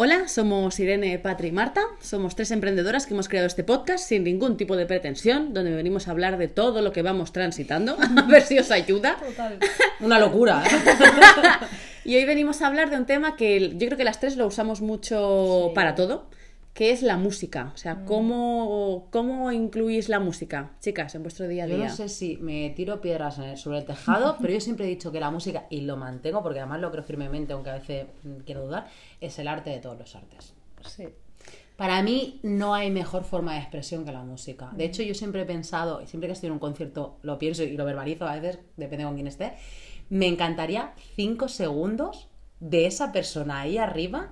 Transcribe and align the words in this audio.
Hola, 0.00 0.28
somos 0.28 0.78
Irene, 0.78 1.18
Patri 1.18 1.48
y 1.48 1.50
Marta. 1.50 1.80
Somos 2.00 2.36
tres 2.36 2.52
emprendedoras 2.52 3.04
que 3.04 3.14
hemos 3.14 3.26
creado 3.28 3.48
este 3.48 3.64
podcast 3.64 4.06
sin 4.06 4.22
ningún 4.22 4.56
tipo 4.56 4.76
de 4.76 4.86
pretensión, 4.86 5.52
donde 5.52 5.72
venimos 5.74 6.06
a 6.06 6.12
hablar 6.12 6.38
de 6.38 6.46
todo 6.46 6.82
lo 6.82 6.92
que 6.92 7.02
vamos 7.02 7.32
transitando, 7.32 7.96
a 8.16 8.22
ver 8.28 8.42
si 8.42 8.60
os 8.60 8.70
ayuda. 8.70 9.16
Total. 9.16 9.58
Una 10.00 10.20
locura. 10.20 10.62
¿eh? 10.64 11.66
y 12.04 12.14
hoy 12.14 12.24
venimos 12.26 12.62
a 12.62 12.68
hablar 12.68 12.90
de 12.90 12.96
un 12.96 13.06
tema 13.06 13.34
que 13.34 13.70
yo 13.70 13.86
creo 13.88 13.96
que 13.96 14.04
las 14.04 14.20
tres 14.20 14.36
lo 14.36 14.46
usamos 14.46 14.82
mucho 14.82 15.64
Sí. 15.70 15.74
para 15.74 15.96
todo, 15.96 16.30
que 16.78 16.92
es 16.92 17.02
la 17.02 17.16
música. 17.16 17.72
O 17.74 17.76
sea, 17.76 18.04
¿cómo, 18.04 19.08
¿cómo 19.10 19.50
incluís 19.50 20.08
la 20.08 20.20
música, 20.20 20.76
chicas, 20.78 21.12
en 21.16 21.24
vuestro 21.24 21.48
día 21.48 21.64
a 21.64 21.66
Yo 21.66 21.74
día? 21.74 21.88
no 21.88 21.92
sé 21.92 22.08
si 22.08 22.36
me 22.36 22.70
tiro 22.70 23.00
piedras 23.00 23.40
sobre 23.60 23.78
el 23.78 23.84
tejado, 23.84 24.36
pero 24.40 24.52
yo 24.52 24.60
siempre 24.60 24.86
he 24.86 24.88
dicho 24.88 25.10
que 25.10 25.18
la 25.18 25.32
música, 25.32 25.66
y 25.70 25.80
lo 25.80 25.96
mantengo 25.96 26.40
porque 26.40 26.60
además 26.60 26.80
lo 26.80 26.92
creo 26.92 27.02
firmemente, 27.02 27.52
aunque 27.52 27.70
a 27.70 27.74
veces 27.74 28.06
mm, 28.22 28.44
quiero 28.46 28.64
dudar, 28.64 28.86
es 29.20 29.36
el 29.40 29.48
arte 29.48 29.70
de 29.70 29.80
todos 29.80 29.98
los 29.98 30.14
artes. 30.14 30.54
Sí. 30.86 31.08
Para 31.76 32.00
mí 32.04 32.38
no 32.44 32.74
hay 32.74 32.92
mejor 32.92 33.24
forma 33.24 33.54
de 33.54 33.58
expresión 33.58 34.04
que 34.04 34.12
la 34.12 34.22
música. 34.22 34.70
De 34.72 34.84
hecho, 34.84 35.02
yo 35.02 35.14
siempre 35.14 35.42
he 35.42 35.46
pensado, 35.46 36.00
y 36.00 36.06
siempre 36.06 36.28
que 36.28 36.34
estoy 36.34 36.46
en 36.46 36.52
un 36.52 36.60
concierto 36.60 37.16
lo 37.22 37.40
pienso 37.40 37.64
y 37.64 37.76
lo 37.76 37.84
verbalizo 37.86 38.24
a 38.24 38.36
veces, 38.36 38.60
depende 38.76 39.04
con 39.04 39.16
quién 39.16 39.26
esté, 39.26 39.54
me 40.10 40.28
encantaría 40.28 40.92
cinco 41.16 41.48
segundos 41.48 42.28
de 42.60 42.86
esa 42.86 43.12
persona 43.12 43.60
ahí 43.60 43.78
arriba, 43.78 44.30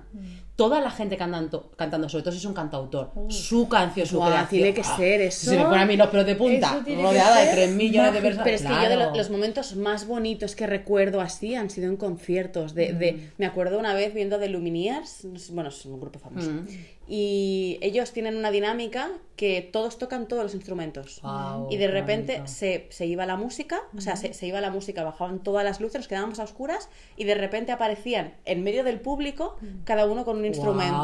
toda 0.55 0.81
la 0.81 0.89
gente 0.91 1.17
cantando, 1.17 1.71
cantando 1.75 2.09
sobre 2.09 2.23
todo 2.23 2.31
si 2.33 2.39
es 2.39 2.45
un 2.45 2.53
cantautor, 2.53 3.11
su 3.29 3.69
canción, 3.69 4.05
su 4.07 4.19
creación. 4.19 4.47
tiene 4.49 4.73
que 4.73 4.81
Ah, 4.81 4.97
ser 4.97 5.21
eso. 5.21 5.51
Se 5.51 5.57
me 5.57 5.63
ponen 5.63 5.79
a 5.81 5.85
mí 5.85 5.95
los 5.95 6.07
pelos 6.07 6.25
de 6.25 6.35
punta, 6.35 6.83
rodeada 6.85 7.39
de 7.39 7.45
ser 7.45 7.55
3 7.55 7.75
millones 7.75 8.13
de 8.13 8.21
personas. 8.21 8.43
Pero 8.43 8.55
es 8.55 8.61
que 8.63 8.67
yo 8.83 8.89
de 9.11 9.17
los 9.17 9.29
momentos 9.29 9.75
más 9.75 10.07
bonitos 10.07 10.55
que 10.55 10.65
recuerdo 10.67 11.21
así 11.21 11.53
han 11.55 11.69
sido 11.69 11.87
en 11.89 11.95
conciertos. 11.97 12.73
De, 12.73 12.93
de- 12.93 13.13
Mm. 13.13 13.19
me 13.37 13.45
acuerdo 13.45 13.77
una 13.79 13.93
vez 13.93 14.13
viendo 14.13 14.39
The 14.39 14.49
Lumineers, 14.49 15.27
bueno, 15.51 15.69
es 15.69 15.85
un 15.85 15.99
grupo 16.01 16.19
famoso, 16.19 16.49
Mm. 16.51 16.67
Y 17.07 17.77
ellos 17.81 18.11
tienen 18.11 18.35
una 18.37 18.51
dinámica 18.51 19.09
que 19.37 19.61
todos 19.61 19.99
tocan 19.99 20.27
todos 20.27 20.41
los 20.43 20.55
instrumentos. 20.55 21.21
Y 21.69 21.77
de 21.77 21.87
repente 21.87 22.41
se, 22.45 22.87
se 22.89 23.05
iba 23.05 23.25
la 23.27 23.35
música, 23.35 23.79
o 23.95 24.01
sea, 24.01 24.15
se, 24.15 24.33
se 24.33 24.47
iba 24.47 24.59
la 24.61 24.71
música, 24.71 25.03
bajaban 25.03 25.43
todas 25.43 25.63
las 25.63 25.79
luces, 25.79 25.99
nos 25.99 26.07
quedábamos 26.07 26.39
a 26.39 26.43
oscuras 26.43 26.89
y 27.17 27.23
de 27.25 27.35
repente 27.35 27.71
aparecían 27.71 28.33
en 28.45 28.63
medio 28.63 28.83
del 28.83 28.99
público 28.99 29.55
cada 29.83 30.07
uno 30.07 30.25
con 30.25 30.37
un 30.37 30.45
instrumento. 30.45 30.95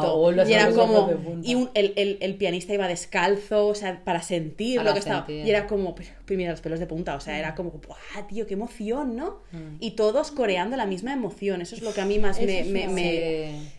Y 0.50 0.52
era 0.52 0.64
como, 0.86 1.06
y 1.44 1.54
un- 1.54 1.70
el, 1.74 1.92
el- 1.94 2.18
el 2.20 2.34
pianista 2.34 2.74
iba 2.74 2.88
descalzo, 2.88 3.68
o 3.68 3.74
sea, 3.76 4.02
para 4.04 4.20
sentir 4.20 4.78
Para 4.78 4.90
lo 4.90 4.94
que 4.94 4.98
estaba. 4.98 5.26
Y 5.46 5.50
era 5.50 5.66
como, 5.68 5.94
mira 6.28 6.50
los 6.50 6.60
pelos 6.60 6.80
de 6.80 6.86
punta, 6.88 7.14
o 7.14 7.20
sea, 7.20 7.38
era 7.38 7.54
como, 7.54 7.70
¡buah, 7.70 8.26
tío, 8.26 8.48
qué 8.48 8.54
emoción, 8.54 9.14
¿no? 9.14 9.42
Mm. 9.52 9.76
Y 9.78 9.92
todos 9.92 10.32
coreando 10.32 10.76
la 10.76 10.86
misma 10.86 11.12
emoción, 11.12 11.62
eso 11.62 11.76
es 11.76 11.82
lo 11.82 11.94
que 11.94 12.00
a 12.00 12.04
mí 12.04 12.18
más 12.18 12.40
me... 12.40 12.64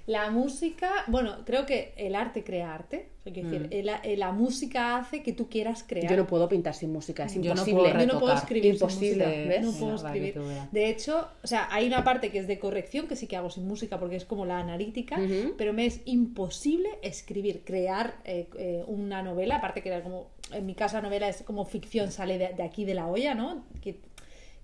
La 0.08 0.30
música, 0.32 0.90
bueno, 1.08 1.40
creo 1.46 1.66
que 1.66 1.94
el 1.98 2.15
arte 2.16 2.44
crea 2.44 2.74
arte. 2.74 3.10
O 3.20 3.24
sea, 3.24 3.34
quiero 3.34 3.50
decir, 3.50 3.68
el- 3.72 3.90
el- 4.04 4.20
la 4.20 4.32
música 4.32 4.98
hace 4.98 5.24
que 5.24 5.34
tú 5.34 5.50
quieras 5.50 5.84
crear. 5.88 6.10
Yo 6.10 6.18
no 6.18 6.28
puedo 6.28 6.48
pintar 6.48 6.74
sin 6.74 6.92
música, 6.94 7.26
es 7.26 7.34
Yo 7.34 7.40
no 7.42 7.46
imposible. 7.62 7.82
puedo 7.92 8.00
Yo 8.00 8.14
no 8.14 8.20
puedo 8.20 8.34
escribir 8.36 8.64
sin 8.64 8.74
Imposible, 8.74 9.26
música. 9.26 9.48
¿ves? 9.50 9.62
No 9.64 9.72
puedo 9.74 9.96
escribir. 9.96 10.40
De 10.72 10.90
hecho, 10.90 11.28
o 11.44 11.48
sea, 11.48 11.68
hay 11.72 11.88
una 11.88 12.04
parte 12.04 12.32
que 12.32 12.40
es 12.40 12.48
de 12.48 12.60
corrección 12.60 13.08
que 13.08 13.16
sí 13.16 13.28
que 13.28 13.36
hago 13.36 13.50
sin 13.50 13.68
música 13.68 14.00
porque 14.00 14.16
es 14.16 14.26
como 14.26 14.46
la 14.46 14.60
analítica, 14.60 15.20
pero 15.58 15.74
me 15.74 15.86
es 15.86 16.02
imposible 16.06 16.90
escribir, 17.02 17.64
crear 17.66 18.16
eh, 18.26 18.48
eh, 18.58 18.84
una 18.88 19.22
novela, 19.24 19.56
aparte 19.58 19.82
que 19.82 19.90
era 19.90 20.04
como, 20.04 20.28
en 20.52 20.66
mi 20.66 20.76
caso 20.76 20.98
la 20.98 21.02
novela 21.04 21.28
es 21.28 21.42
como 21.44 21.66
ficción, 21.66 22.12
sale 22.12 22.38
de, 22.38 22.50
de 22.54 22.64
aquí 22.64 22.86
de 22.86 22.94
la 22.94 23.08
olla, 23.08 23.34
¿no? 23.34 23.64
Que, 23.82 24.00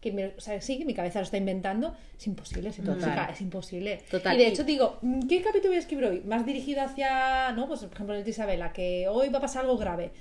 que 0.02 0.12
me- 0.12 0.34
o 0.36 0.42
sea, 0.42 0.60
sí, 0.62 0.78
que 0.80 0.84
mi 0.86 0.94
cabeza 0.96 1.20
lo 1.20 1.24
está 1.26 1.38
inventando, 1.38 1.96
es 2.18 2.26
imposible 2.28 2.70
es 2.70 3.42
imposible. 3.42 4.02
Total. 4.10 4.36
Y 4.36 4.40
de 4.40 4.48
hecho 4.48 4.64
digo, 4.64 4.98
"Mm, 5.02 5.28
¿qué 5.28 5.42
capítulo 5.42 5.70
voy 5.70 5.76
a 5.78 5.80
escribir 5.80 6.06
hoy? 6.06 6.22
Más 6.26 6.46
dirigido 6.46 6.82
hacia, 6.82 7.52
no, 7.54 7.68
pues 7.68 7.82
por 7.82 7.94
ejemplo 7.94 8.16
el 8.16 8.24
de 8.24 8.30
Isabela, 8.32 8.74
que 8.74 9.08
hoy 9.08 9.30
va 9.30 9.38
a 9.38 9.42
pasar 9.42 9.62
algo 9.64 9.78
grave. 9.78 10.12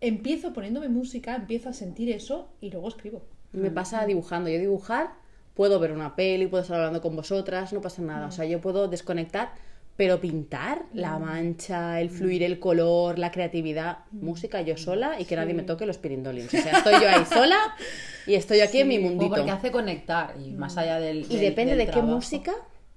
Empiezo 0.00 0.52
poniéndome 0.52 0.88
música, 0.88 1.34
empiezo 1.34 1.70
a 1.70 1.72
sentir 1.72 2.10
eso 2.10 2.48
y 2.60 2.70
luego 2.70 2.88
escribo. 2.88 3.22
Me 3.52 3.70
pasa 3.70 4.04
dibujando. 4.06 4.50
Yo 4.50 4.58
dibujar, 4.58 5.10
puedo 5.54 5.78
ver 5.80 5.92
una 5.92 6.14
peli, 6.16 6.46
puedo 6.46 6.62
estar 6.62 6.76
hablando 6.76 7.00
con 7.00 7.16
vosotras, 7.16 7.72
no 7.72 7.80
pasa 7.80 8.02
nada. 8.02 8.26
O 8.26 8.32
sea, 8.32 8.44
yo 8.44 8.60
puedo 8.60 8.88
desconectar, 8.88 9.52
pero 9.96 10.20
pintar, 10.20 10.82
la 10.94 11.18
mancha, 11.18 12.00
el 12.00 12.08
fluir, 12.10 12.42
el 12.42 12.58
color, 12.58 13.18
la 13.18 13.30
creatividad, 13.30 13.98
música 14.10 14.60
yo 14.62 14.76
sola 14.76 15.20
y 15.20 15.24
que 15.26 15.36
nadie 15.36 15.54
me 15.54 15.62
toque 15.62 15.86
los 15.86 15.98
pirindolins. 15.98 16.52
O 16.52 16.56
sea, 16.58 16.78
estoy 16.78 16.94
yo 16.94 17.08
ahí 17.08 17.24
sola 17.26 17.56
y 18.26 18.34
estoy 18.34 18.60
aquí 18.60 18.80
en 18.80 18.88
mi 18.88 18.98
O 18.98 19.02
mundito. 19.02 19.34
porque 19.34 19.50
hace 19.50 19.70
conectar 19.70 20.34
y 20.44 20.50
más 20.52 20.76
allá 20.78 20.98
del. 20.98 21.26
Y 21.30 21.36
depende 21.36 21.76
del 21.76 21.86
de 21.86 21.92
qué 21.92 22.00
música, 22.02 22.52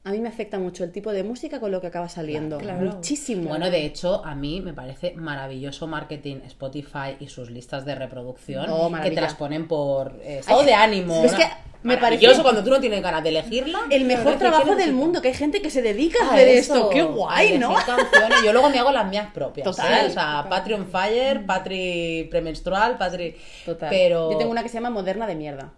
a 0.06 0.12
mí 0.12 0.20
me 0.20 0.30
afecta 0.30 0.58
mucho 0.58 0.84
el 0.84 0.92
tipo 0.92 1.12
de 1.12 1.24
música 1.24 1.60
con 1.60 1.72
lo 1.72 1.82
que 1.82 1.88
acaba 1.88 2.08
saliendo. 2.08 2.60
Claro. 2.60 2.80
Muchísimo. 2.92 3.50
Bueno, 3.50 3.70
de 3.70 3.86
hecho, 3.86 4.24
a 4.26 4.34
mí 4.36 4.62
me 4.62 4.74
parece 4.74 5.14
maravilloso 5.16 5.88
marketing 5.88 6.38
Spotify 6.46 7.18
y 7.20 7.28
sus 7.28 7.50
listas 7.52 7.86
de 7.86 7.96
reproducción 7.96 8.68
Oh, 8.70 8.92
que 9.04 9.12
te 9.12 9.20
las 9.22 9.36
ponen 9.36 9.68
por 9.68 10.20
eh, 10.24 10.40
estado 10.40 10.64
de 10.64 10.74
ánimo. 10.74 11.24
es 11.26 11.34
que 11.34 11.44
me 11.86 11.96
Maravilloso 11.96 12.28
parece- 12.28 12.44
cuando 12.44 12.64
tú 12.64 12.70
no 12.72 12.80
tienes 12.80 13.02
ganas 13.02 13.24
de 13.24 13.30
elegirla. 13.30 13.80
el 13.90 14.06
mejor 14.06 14.38
trabajo 14.38 14.76
¿qué 14.76 14.84
del 14.84 14.94
mundo, 14.94 15.22
que 15.22 15.30
hay 15.30 15.34
gente 15.34 15.62
que 15.62 15.70
se 15.70 15.82
dedica 15.82 16.18
a 16.26 16.34
hacer 16.34 16.48
eso, 16.50 16.74
esto. 16.76 16.90
Qué 16.90 17.04
guay, 17.04 17.58
¿no? 17.58 17.74
canciones. 17.76 18.44
Yo 18.44 18.52
luego 18.54 18.70
me 18.70 18.80
hago 18.80 18.92
las 18.92 19.08
mías 19.08 19.28
propias. 19.34 19.66
Total. 19.66 20.06
¿eh? 20.06 20.08
O 20.08 20.12
sea, 20.12 20.46
Patri 20.50 20.74
on 20.74 20.88
Fire, 20.88 21.46
Patri 21.46 22.28
premenstrual, 22.32 22.98
Patri. 22.98 23.36
Total. 23.66 23.90
Pero. 23.90 24.32
Yo 24.32 24.38
tengo 24.38 24.52
una 24.52 24.64
que 24.64 24.70
se 24.70 24.76
llama 24.76 24.90
Moderna 24.90 25.28
de 25.28 25.36
mierda. 25.36 25.72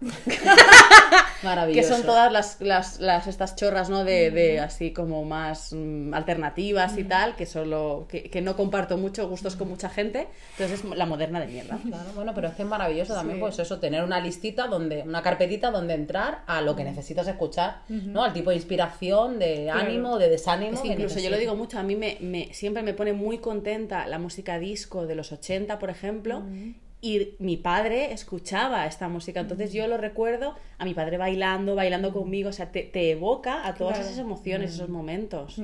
que 1.40 1.46
Maravilloso. 1.46 1.94
son 1.94 2.02
todas 2.04 2.32
las, 2.32 2.60
las, 2.60 2.98
las- 3.00 3.26
estas 3.26 3.54
chorras, 3.54 3.90
¿no? 3.90 4.04
De, 4.04 4.30
de 4.30 4.60
así 4.60 4.92
como 4.92 5.24
más 5.24 5.72
mm, 5.72 6.12
alternativas 6.14 6.96
y 6.98 7.04
tal, 7.04 7.36
que 7.36 7.46
solo 7.46 8.06
que, 8.08 8.24
que 8.30 8.40
no 8.40 8.56
comparto 8.56 8.96
mucho 8.96 9.28
gustos 9.28 9.56
con 9.56 9.68
mucha 9.68 9.88
gente. 9.88 10.26
Entonces 10.58 10.80
es 10.84 10.96
la 10.96 11.06
moderna 11.06 11.40
de 11.40 11.46
mierda. 11.46 11.78
Claro, 11.86 12.10
bueno, 12.14 12.32
pero 12.34 12.48
es 12.48 12.54
que 12.54 12.62
es 12.62 12.68
maravilloso 12.68 13.14
también, 13.14 13.36
Sí. 13.38 13.40
pues 13.40 13.58
eso, 13.58 13.78
tener 13.78 14.02
una 14.02 14.20
listita 14.20 14.66
donde, 14.66 15.02
una 15.02 15.22
carpetita 15.22 15.70
donde 15.70 15.97
entrar 15.98 16.42
a 16.46 16.60
lo 16.62 16.74
que 16.74 16.84
necesitas 16.84 17.28
escuchar, 17.28 17.82
¿no? 17.88 18.24
Al 18.24 18.32
tipo 18.32 18.50
de 18.50 18.56
inspiración, 18.56 19.38
de 19.38 19.70
ánimo, 19.70 20.18
de 20.18 20.28
desánimo. 20.30 20.80
Incluso 20.84 21.18
yo 21.20 21.28
lo 21.30 21.36
digo 21.36 21.54
mucho, 21.54 21.78
a 21.78 21.82
mí 21.82 21.94
me, 21.96 22.16
me- 22.20 22.48
siempre 22.54 22.82
me 22.82 22.94
pone 22.94 23.12
muy 23.12 23.38
contenta 23.38 24.06
la 24.06 24.18
música 24.18 24.58
disco 24.58 25.06
de 25.06 25.14
los 25.14 25.30
80, 25.32 25.78
por 25.78 25.90
ejemplo. 25.90 26.42
Y 27.00 27.36
mi 27.38 27.56
padre 27.56 28.12
escuchaba 28.12 28.84
esta 28.86 29.08
música, 29.08 29.38
entonces 29.38 29.72
yo 29.72 29.86
lo 29.86 29.98
recuerdo 29.98 30.56
a 30.78 30.84
mi 30.84 30.94
padre 30.94 31.16
bailando, 31.16 31.76
bailando 31.76 32.12
conmigo, 32.12 32.48
o 32.48 32.52
sea, 32.52 32.72
te, 32.72 32.82
te 32.82 33.12
evoca 33.12 33.64
a 33.68 33.74
todas 33.74 33.94
Claro. 33.94 34.08
esas 34.08 34.18
emociones, 34.18 34.74
esos 34.74 34.88
momentos. 34.88 35.60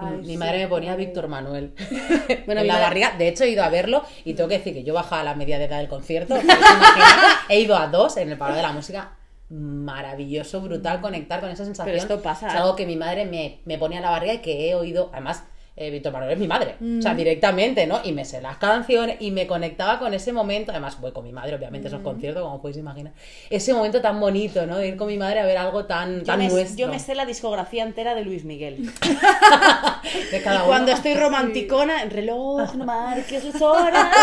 Ay, 0.00 0.18
Mi 0.18 0.26
sí, 0.28 0.36
madre 0.36 0.58
me 0.60 0.68
ponía. 0.68 0.94
Víctor 0.94 1.26
Manuel 1.26 1.72
Bueno, 2.46 2.60
en 2.60 2.66
la 2.68 2.74
madre- 2.74 2.84
barriga. 2.86 3.14
De 3.18 3.26
hecho, 3.26 3.42
he 3.42 3.50
ido 3.50 3.64
a 3.64 3.68
verlo 3.68 4.04
y 4.24 4.34
tengo 4.34 4.48
que 4.48 4.58
decir 4.58 4.72
que 4.74 4.84
yo 4.84 4.94
bajaba 4.94 5.24
la 5.24 5.34
media 5.34 5.58
de 5.58 5.64
edad 5.64 5.78
del 5.78 5.88
concierto. 5.88 6.36
he 7.48 7.60
ido 7.60 7.76
a 7.76 7.88
dos 7.88 8.16
en 8.16 8.30
el 8.30 8.38
Palo 8.38 8.54
de 8.54 8.62
la 8.62 8.70
Música. 8.72 9.17
Maravilloso, 9.50 10.60
brutal, 10.60 11.00
conectar 11.00 11.40
con 11.40 11.50
esa 11.50 11.64
sensación. 11.64 11.86
Pero 11.92 12.02
esto 12.02 12.22
pasa, 12.22 12.48
Es 12.48 12.54
¿eh? 12.54 12.58
algo 12.58 12.76
que 12.76 12.86
mi 12.86 12.96
madre 12.96 13.24
me, 13.24 13.60
me 13.64 13.78
ponía 13.78 13.98
en 13.98 14.04
la 14.04 14.10
barriga 14.10 14.34
y 14.34 14.38
que 14.38 14.68
he 14.68 14.74
oído. 14.74 15.08
Además, 15.12 15.42
eh, 15.80 15.90
Víctor 15.90 16.12
Manuel 16.12 16.32
es 16.32 16.38
mi 16.38 16.48
madre. 16.48 16.74
O 16.98 17.00
sea, 17.00 17.14
directamente, 17.14 17.86
¿no? 17.86 18.00
Y 18.02 18.10
me 18.12 18.24
sé 18.24 18.40
las 18.42 18.56
canciones 18.58 19.16
y 19.20 19.30
me 19.30 19.46
conectaba 19.46 19.98
con 20.00 20.12
ese 20.12 20.32
momento. 20.32 20.72
Además, 20.72 21.00
voy 21.00 21.12
con 21.12 21.22
mi 21.24 21.32
madre, 21.32 21.54
obviamente, 21.54 21.88
Mm. 21.88 21.92
esos 21.92 22.02
conciertos, 22.02 22.42
como 22.42 22.60
podéis 22.60 22.78
imaginar. 22.78 23.12
Ese 23.48 23.72
momento 23.72 24.00
tan 24.02 24.18
bonito, 24.20 24.66
¿no? 24.66 24.76
De 24.76 24.88
ir 24.88 24.96
con 24.96 25.06
mi 25.06 25.16
madre 25.16 25.38
a 25.40 25.46
ver 25.46 25.56
algo 25.56 25.84
tan, 25.86 26.18
Yo 26.18 26.24
tan 26.24 26.40
me, 26.40 26.48
nuestro. 26.48 26.76
yo 26.78 26.88
me 26.88 26.98
sé 26.98 27.14
la 27.14 27.24
discografía 27.26 27.84
entera 27.84 28.14
de 28.16 28.24
Luis 28.24 28.44
Miguel. 28.44 28.90
de 30.30 30.42
cada 30.42 30.56
Y 30.56 30.58
uno. 30.58 30.66
cuando 30.68 30.92
estoy 30.92 31.14
romanticona, 31.14 32.04
reloj, 32.06 32.74
no 32.74 32.84
marques 32.84 33.44
las 33.44 33.62
horas. 33.62 34.08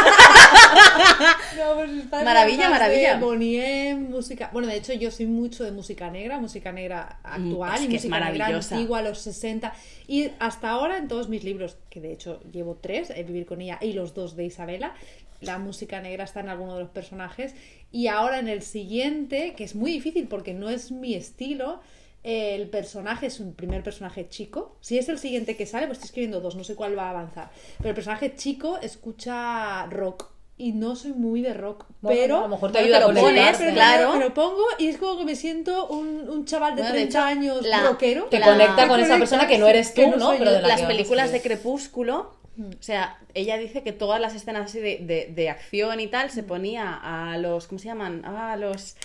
No, 1.58 1.76
pues 1.76 1.90
está 1.92 2.24
Maravilla, 2.24 2.70
maravilla. 2.70 3.16
de 3.16 3.20
Boniem, 3.24 4.10
música. 4.10 4.50
Bueno, 4.52 4.68
de 4.68 4.76
hecho, 4.76 4.94
yo 4.94 5.10
soy 5.12 5.26
mucho 5.26 5.64
de 5.64 5.72
música 5.72 6.10
negra, 6.10 6.40
música 6.40 6.72
negra 6.72 7.20
actual 7.24 7.76
es 7.76 7.82
y 7.84 7.88
que 7.88 7.94
música 7.96 8.20
negra 8.20 8.48
antigua, 8.48 9.02
los 9.02 9.20
60. 9.20 9.74
Y 10.08 10.32
hasta 10.40 10.70
ahora, 10.70 10.98
en 10.98 11.08
todos 11.08 11.30
mis 11.30 11.44
libros, 11.44 11.78
que 11.90 12.02
de 12.02 12.12
hecho 12.12 12.42
llevo 12.52 12.78
tres, 12.82 13.10
el 13.10 13.26
Vivir 13.26 13.46
con 13.46 13.62
ella 13.62 13.78
y 13.82 13.94
los 13.94 14.14
dos 14.14 14.36
de 14.36 14.46
Isabela, 14.46 14.94
la 15.42 15.58
música 15.58 16.02
negra 16.02 16.24
está 16.26 16.42
en 16.42 16.50
alguno 16.50 16.76
de 16.76 16.82
los 16.82 16.90
personajes. 16.90 17.56
Y 17.92 18.08
ahora 18.08 18.40
en 18.40 18.48
el 18.48 18.62
siguiente, 18.62 19.54
que 19.56 19.64
es 19.64 19.76
muy 19.76 19.92
difícil 19.92 20.28
porque 20.28 20.54
no 20.54 20.70
es 20.70 20.92
mi 20.92 21.14
estilo. 21.16 21.82
El 22.28 22.70
personaje 22.70 23.28
es 23.28 23.40
un 23.40 23.54
primer 23.54 23.84
personaje 23.84 24.28
chico. 24.30 24.78
Si 24.82 24.98
es 24.98 25.08
el 25.10 25.20
siguiente 25.20 25.56
que 25.56 25.68
sale, 25.68 25.86
pues 25.86 25.98
estoy 26.00 26.08
escribiendo 26.08 26.42
dos, 26.42 26.56
no 26.56 26.64
sé 26.64 26.74
cuál 26.74 26.98
va 26.98 27.04
a 27.04 27.10
avanzar. 27.12 27.52
Pero 27.78 27.90
el 27.90 27.96
personaje 27.96 28.36
chico 28.36 28.80
escucha 28.82 29.86
rock. 29.92 30.32
Y 30.58 30.72
no 30.72 30.96
soy 30.96 31.12
muy 31.12 31.42
de 31.42 31.54
rock. 31.54 31.86
Bueno, 32.02 32.18
pero 32.22 32.38
a 32.38 32.42
lo 32.44 32.48
mejor 32.48 32.72
te 32.72 32.80
ayuda 32.80 33.02
lo 33.02 33.14
pones, 33.14 33.58
pero 33.58 33.74
claro. 33.74 34.14
Me 34.14 34.20
lo 34.24 34.34
pongo 34.34 34.64
y 34.80 34.88
es 34.88 34.98
como 34.98 35.18
que 35.20 35.26
me 35.26 35.36
siento 35.36 35.88
un, 35.90 36.28
un 36.30 36.46
chaval 36.46 36.76
de 36.78 36.82
Bueno, 36.82 36.96
de 36.96 37.02
30 37.02 37.20
hecho, 37.20 37.28
años 37.28 37.66
la- 37.68 37.84
rockero. 37.84 38.24
Te 38.26 38.40
La- 38.40 38.46
conecta 38.48 38.88
con 38.88 39.00
esa 39.02 39.18
persona 39.20 39.48
que 39.48 39.58
no 39.58 39.68
eres 39.68 39.94
tú, 39.94 40.02
no 40.12 40.16
¿no? 40.18 40.32
Pero 40.38 40.52
de 40.54 40.62
la 40.62 40.68
Las 40.70 40.82
películas 40.84 41.32
de 41.34 41.42
Crepúsculo, 41.42 42.34
o 42.58 42.72
sea, 42.82 43.20
ella 43.34 43.58
dice 43.58 43.84
que 43.84 43.92
todas 43.92 44.22
las 44.22 44.34
escenas 44.34 44.70
así 44.70 44.80
de, 44.80 45.00
de- 45.02 45.30
de 45.36 45.50
acción 45.50 46.00
y 46.00 46.08
tal 46.08 46.32
se 46.32 46.42
ponía 46.42 47.00
a 47.04 47.38
los, 47.38 47.68
¿cómo 47.68 47.78
se 47.78 47.86
llaman? 47.90 48.24
A 48.24 48.56
los 48.56 48.96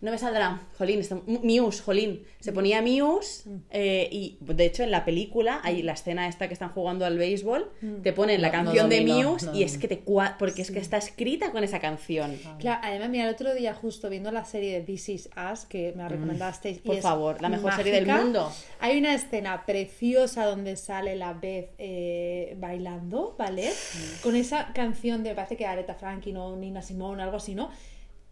No 0.00 0.10
me 0.10 0.18
saldrá. 0.18 0.60
Jolín, 0.78 1.00
está- 1.00 1.18
Muse, 1.26 1.82
Jolín. 1.82 2.24
Se 2.40 2.52
ponía 2.52 2.82
Muse 2.82 3.48
eh, 3.70 4.08
y 4.10 4.38
de 4.40 4.64
hecho 4.64 4.82
en 4.82 4.90
la 4.90 5.04
película 5.04 5.60
hay 5.62 5.82
la 5.82 5.92
escena 5.92 6.26
esta 6.28 6.48
que 6.48 6.54
están 6.54 6.70
jugando 6.70 7.04
al 7.04 7.18
béisbol, 7.18 7.70
te 8.02 8.12
ponen 8.12 8.40
la 8.42 8.48
No, 8.50 8.58
no 8.58 8.64
canción 8.64 8.88
de 8.88 9.00
Muse 9.02 9.46
no 9.46 9.54
y 9.54 9.62
es 9.62 9.76
que 9.78 9.88
te 9.88 10.04
cua- 10.04 10.36
porque 10.38 10.62
es 10.62 10.70
que 10.70 10.78
está 10.78 10.96
escrita 10.96 11.52
con 11.52 11.64
esa 11.64 11.78
canción. 11.80 12.38
Claro, 12.58 12.80
además, 12.82 13.10
mira, 13.10 13.24
el 13.28 13.34
otro 13.34 13.54
día 13.54 13.74
justo 13.74 14.08
viendo 14.08 14.30
la 14.32 14.44
serie 14.44 14.72
de 14.72 14.80
This 14.80 15.08
Is 15.08 15.30
Us, 15.52 15.66
que 15.66 15.92
me 15.96 16.02
la 16.02 16.08
recomendasteis. 16.08 16.78
Mm. 16.78 16.86
por 16.86 16.96
es 16.96 17.02
favor, 17.02 17.40
la 17.42 17.48
mejor 17.48 17.72
serie 17.74 17.92
del 17.92 18.06
mundo. 18.06 18.50
Hay 18.80 18.98
una 18.98 19.14
escena 19.14 19.64
preciosa 19.66 20.44
donde 20.46 20.76
sale 20.76 21.16
la 21.16 21.34
Beth 21.34 21.70
eh, 21.78 22.56
bailando, 22.58 23.34
¿vale? 23.38 23.70
Mm. 23.70 24.22
Con 24.22 24.36
esa 24.36 24.72
canción 24.72 25.22
de, 25.22 25.30
me 25.30 25.34
parece 25.36 25.56
que 25.56 25.66
Aretha 25.66 25.94
Franklin 25.94 26.36
o 26.36 26.56
Nina 26.56 26.82
Simone, 26.82 27.22
algo 27.22 27.36
así, 27.36 27.54
¿no? 27.54 27.70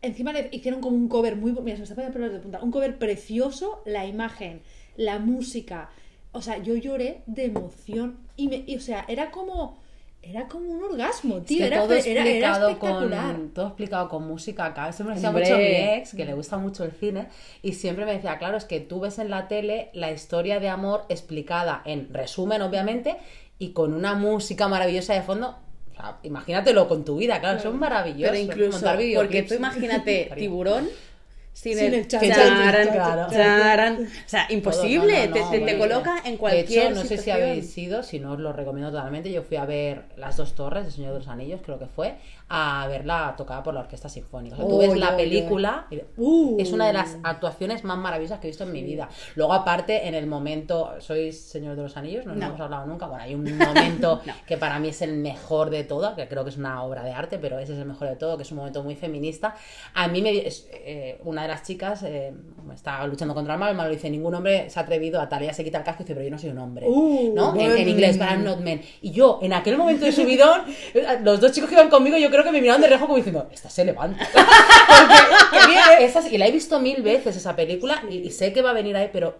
Encima 0.02 0.32
le 0.32 0.48
hicieron 0.52 0.80
como 0.80 0.96
un 0.96 1.08
cover 1.08 1.36
muy... 1.36 1.52
Mira, 1.52 1.76
se 1.76 1.80
me 1.80 1.82
está 1.84 1.94
poniendo 1.94 2.14
pelos 2.18 2.32
de 2.32 2.38
punta. 2.40 2.60
Un 2.62 2.70
cover 2.70 2.98
precioso, 2.98 3.82
la 3.84 4.06
imagen, 4.06 4.62
la 4.96 5.18
música. 5.18 5.90
O 6.32 6.40
sea, 6.42 6.58
yo 6.58 6.76
lloré 6.76 7.22
de 7.26 7.46
emoción. 7.46 8.18
Y, 8.36 8.48
me, 8.48 8.62
y, 8.66 8.76
o 8.76 8.80
sea, 8.80 9.04
era 9.08 9.30
como... 9.30 9.78
Era 10.20 10.48
como 10.48 10.68
un 10.68 10.82
orgasmo, 10.82 11.38
Es 11.38 11.44
tío. 11.44 11.58
que 11.58 11.66
era, 11.66 11.80
todo 11.82 11.92
era- 11.94 12.04
era 12.04 12.20
explicado 12.24 12.68
espectacular. 12.70 13.36
con 13.36 13.48
todo 13.50 13.66
explicado 13.68 14.08
con 14.08 14.26
música 14.26 14.66
acá. 14.66 14.88
Eso 14.88 15.04
me 15.04 15.14
decía 15.14 15.30
mucho 15.30 15.56
mi 15.56 15.62
ex, 15.64 16.12
que 16.14 16.24
le 16.24 16.34
gusta 16.34 16.58
mucho 16.58 16.82
el 16.84 16.90
cine, 16.90 17.28
y 17.62 17.74
siempre 17.74 18.04
me 18.04 18.12
decía, 18.14 18.36
claro, 18.36 18.56
es 18.56 18.64
que 18.64 18.80
tú 18.80 18.98
ves 18.98 19.20
en 19.20 19.30
la 19.30 19.46
tele 19.46 19.90
la 19.94 20.10
historia 20.10 20.58
de 20.58 20.68
amor 20.68 21.04
explicada 21.08 21.82
en 21.84 22.12
resumen, 22.12 22.62
obviamente, 22.62 23.16
y 23.60 23.70
con 23.70 23.94
una 23.94 24.14
música 24.14 24.66
maravillosa 24.66 25.14
de 25.14 25.22
fondo. 25.22 25.56
Sea, 25.98 26.18
imagínatelo 26.22 26.88
con 26.88 27.04
tu 27.04 27.16
vida, 27.16 27.40
claro, 27.40 27.60
son 27.60 27.78
maravillosos. 27.78 28.30
Pero 28.30 28.42
incluso, 28.42 28.72
montar 28.72 28.98
porque 29.16 29.42
tú 29.42 29.54
imagínate 29.54 30.30
tiburón 30.36 30.88
sin, 31.60 31.76
Sin 31.76 31.86
el, 31.86 31.94
el 31.94 32.08
charan, 32.08 32.30
chan, 32.30 32.88
charan. 32.94 33.28
claro. 33.28 33.96
O 34.02 34.28
sea, 34.28 34.46
imposible, 34.50 35.26
no, 35.28 35.36
no, 35.36 35.50
te, 35.50 35.58
te- 35.58 35.64
te 35.66 35.78
coloca 35.78 36.18
en 36.24 36.32
De 36.32 36.38
cualquier 36.38 36.86
hecho, 36.86 36.90
no 36.94 37.02
sé 37.02 37.08
si 37.08 37.16
situación. 37.18 37.48
habéis 37.48 37.78
ido, 37.78 38.02
si 38.04 38.20
no 38.20 38.32
os 38.34 38.38
lo 38.38 38.52
recomiendo 38.52 38.90
totalmente. 38.92 39.32
Yo 39.32 39.42
fui 39.42 39.56
a 39.56 39.64
ver 39.64 40.04
Las 40.16 40.36
dos 40.36 40.54
torres 40.54 40.84
de 40.84 40.90
Señor 40.92 41.12
de 41.14 41.18
los 41.18 41.28
Anillos, 41.28 41.60
creo 41.64 41.78
que 41.78 41.86
fue, 41.86 42.14
a 42.48 42.86
verla 42.88 43.34
tocada 43.36 43.62
por 43.64 43.74
la 43.74 43.80
Orquesta 43.80 44.08
Sinfónica. 44.08 44.54
O 44.54 44.58
sea, 44.58 44.68
tú 44.68 44.74
Oh, 44.76 44.78
ves 44.78 44.90
yo, 44.90 44.94
la 44.94 45.16
película, 45.16 45.86
y- 45.90 46.00
Uh. 46.16 46.56
es 46.60 46.70
una 46.72 46.86
de 46.86 46.92
las 46.92 47.16
actuaciones 47.24 47.82
más 47.82 47.98
maravillosas 47.98 48.38
que 48.38 48.46
he 48.46 48.50
visto 48.50 48.62
en 48.64 48.72
mi 48.72 48.82
vida. 48.84 49.08
Luego, 49.34 49.52
aparte, 49.52 50.06
en 50.06 50.14
el 50.14 50.26
momento, 50.28 50.92
¿sois 51.00 51.40
Señor 51.40 51.74
de 51.76 51.82
los 51.82 51.96
Anillos? 51.96 52.24
No, 52.24 52.34
hemos 52.34 52.60
hablado 52.60 52.86
nunca. 52.86 53.06
Bueno, 53.06 53.24
hay 53.24 53.34
un 53.34 53.58
momento 53.58 54.20
que 54.46 54.56
para 54.56 54.78
mí 54.78 54.88
es 54.90 55.02
el 55.02 55.14
mejor 55.16 55.70
de 55.70 55.82
todo, 55.82 56.14
que 56.14 56.28
creo 56.28 56.44
que 56.44 56.50
es 56.50 56.56
una 56.56 56.82
obra 56.84 57.02
de 57.02 57.10
arte, 57.12 57.38
pero 57.38 57.58
ese 57.58 57.72
es 57.72 57.78
el 57.80 57.86
mejor 57.86 58.08
de 58.08 58.16
todo, 58.16 58.36
que 58.36 58.44
es 58.44 58.50
un 58.52 58.58
momento 58.58 58.82
muy 58.84 58.94
feminista. 58.94 59.56
A 59.94 60.06
mí 60.08 60.22
me 60.22 60.46
es, 60.46 60.68
eh, 60.72 61.18
una 61.24 61.42
de 61.42 61.47
las 61.48 61.64
chicas 61.64 62.02
eh, 62.04 62.32
estaba 62.72 63.06
luchando 63.06 63.34
contra 63.34 63.54
el 63.54 63.60
mal, 63.60 63.70
el 63.70 63.76
malo 63.76 63.90
dice, 63.90 64.08
ningún 64.10 64.34
hombre 64.34 64.70
se 64.70 64.78
ha 64.78 64.82
atrevido 64.82 65.20
a 65.20 65.28
tal, 65.28 65.42
ella 65.42 65.52
se 65.52 65.64
quita 65.64 65.78
el 65.78 65.84
casco 65.84 66.02
y 66.02 66.04
dice, 66.04 66.14
pero 66.14 66.24
yo 66.24 66.30
no 66.30 66.38
soy 66.38 66.50
un 66.50 66.58
hombre. 66.58 66.86
Uh, 66.88 67.32
¿No? 67.34 67.54
En, 67.58 67.76
en 67.76 67.88
inglés, 67.88 68.18
but 68.18 68.28
I'm 68.28 68.44
not 68.44 68.60
men. 68.60 68.80
Y 69.02 69.10
yo, 69.10 69.40
en 69.42 69.52
aquel 69.52 69.76
momento 69.76 70.04
de 70.04 70.12
subidón, 70.12 70.62
los 71.22 71.40
dos 71.40 71.50
chicos 71.52 71.68
que 71.68 71.74
iban 71.74 71.88
conmigo, 71.90 72.16
yo 72.16 72.30
creo 72.30 72.44
que 72.44 72.52
me 72.52 72.60
miraron 72.60 72.80
de 72.82 72.88
reojo 72.88 73.06
como 73.06 73.16
diciendo, 73.16 73.48
esta 73.52 73.68
se 73.70 73.84
levanta. 73.84 74.24
Esas- 76.00 76.30
y 76.32 76.38
la 76.38 76.46
he 76.46 76.52
visto 76.52 76.78
mil 76.80 77.02
veces 77.02 77.36
esa 77.36 77.56
película 77.56 78.02
y, 78.08 78.18
y 78.18 78.30
sé 78.30 78.52
que 78.52 78.62
va 78.62 78.70
a 78.70 78.74
venir 78.74 78.96
ahí, 78.96 79.10
pero 79.12 79.36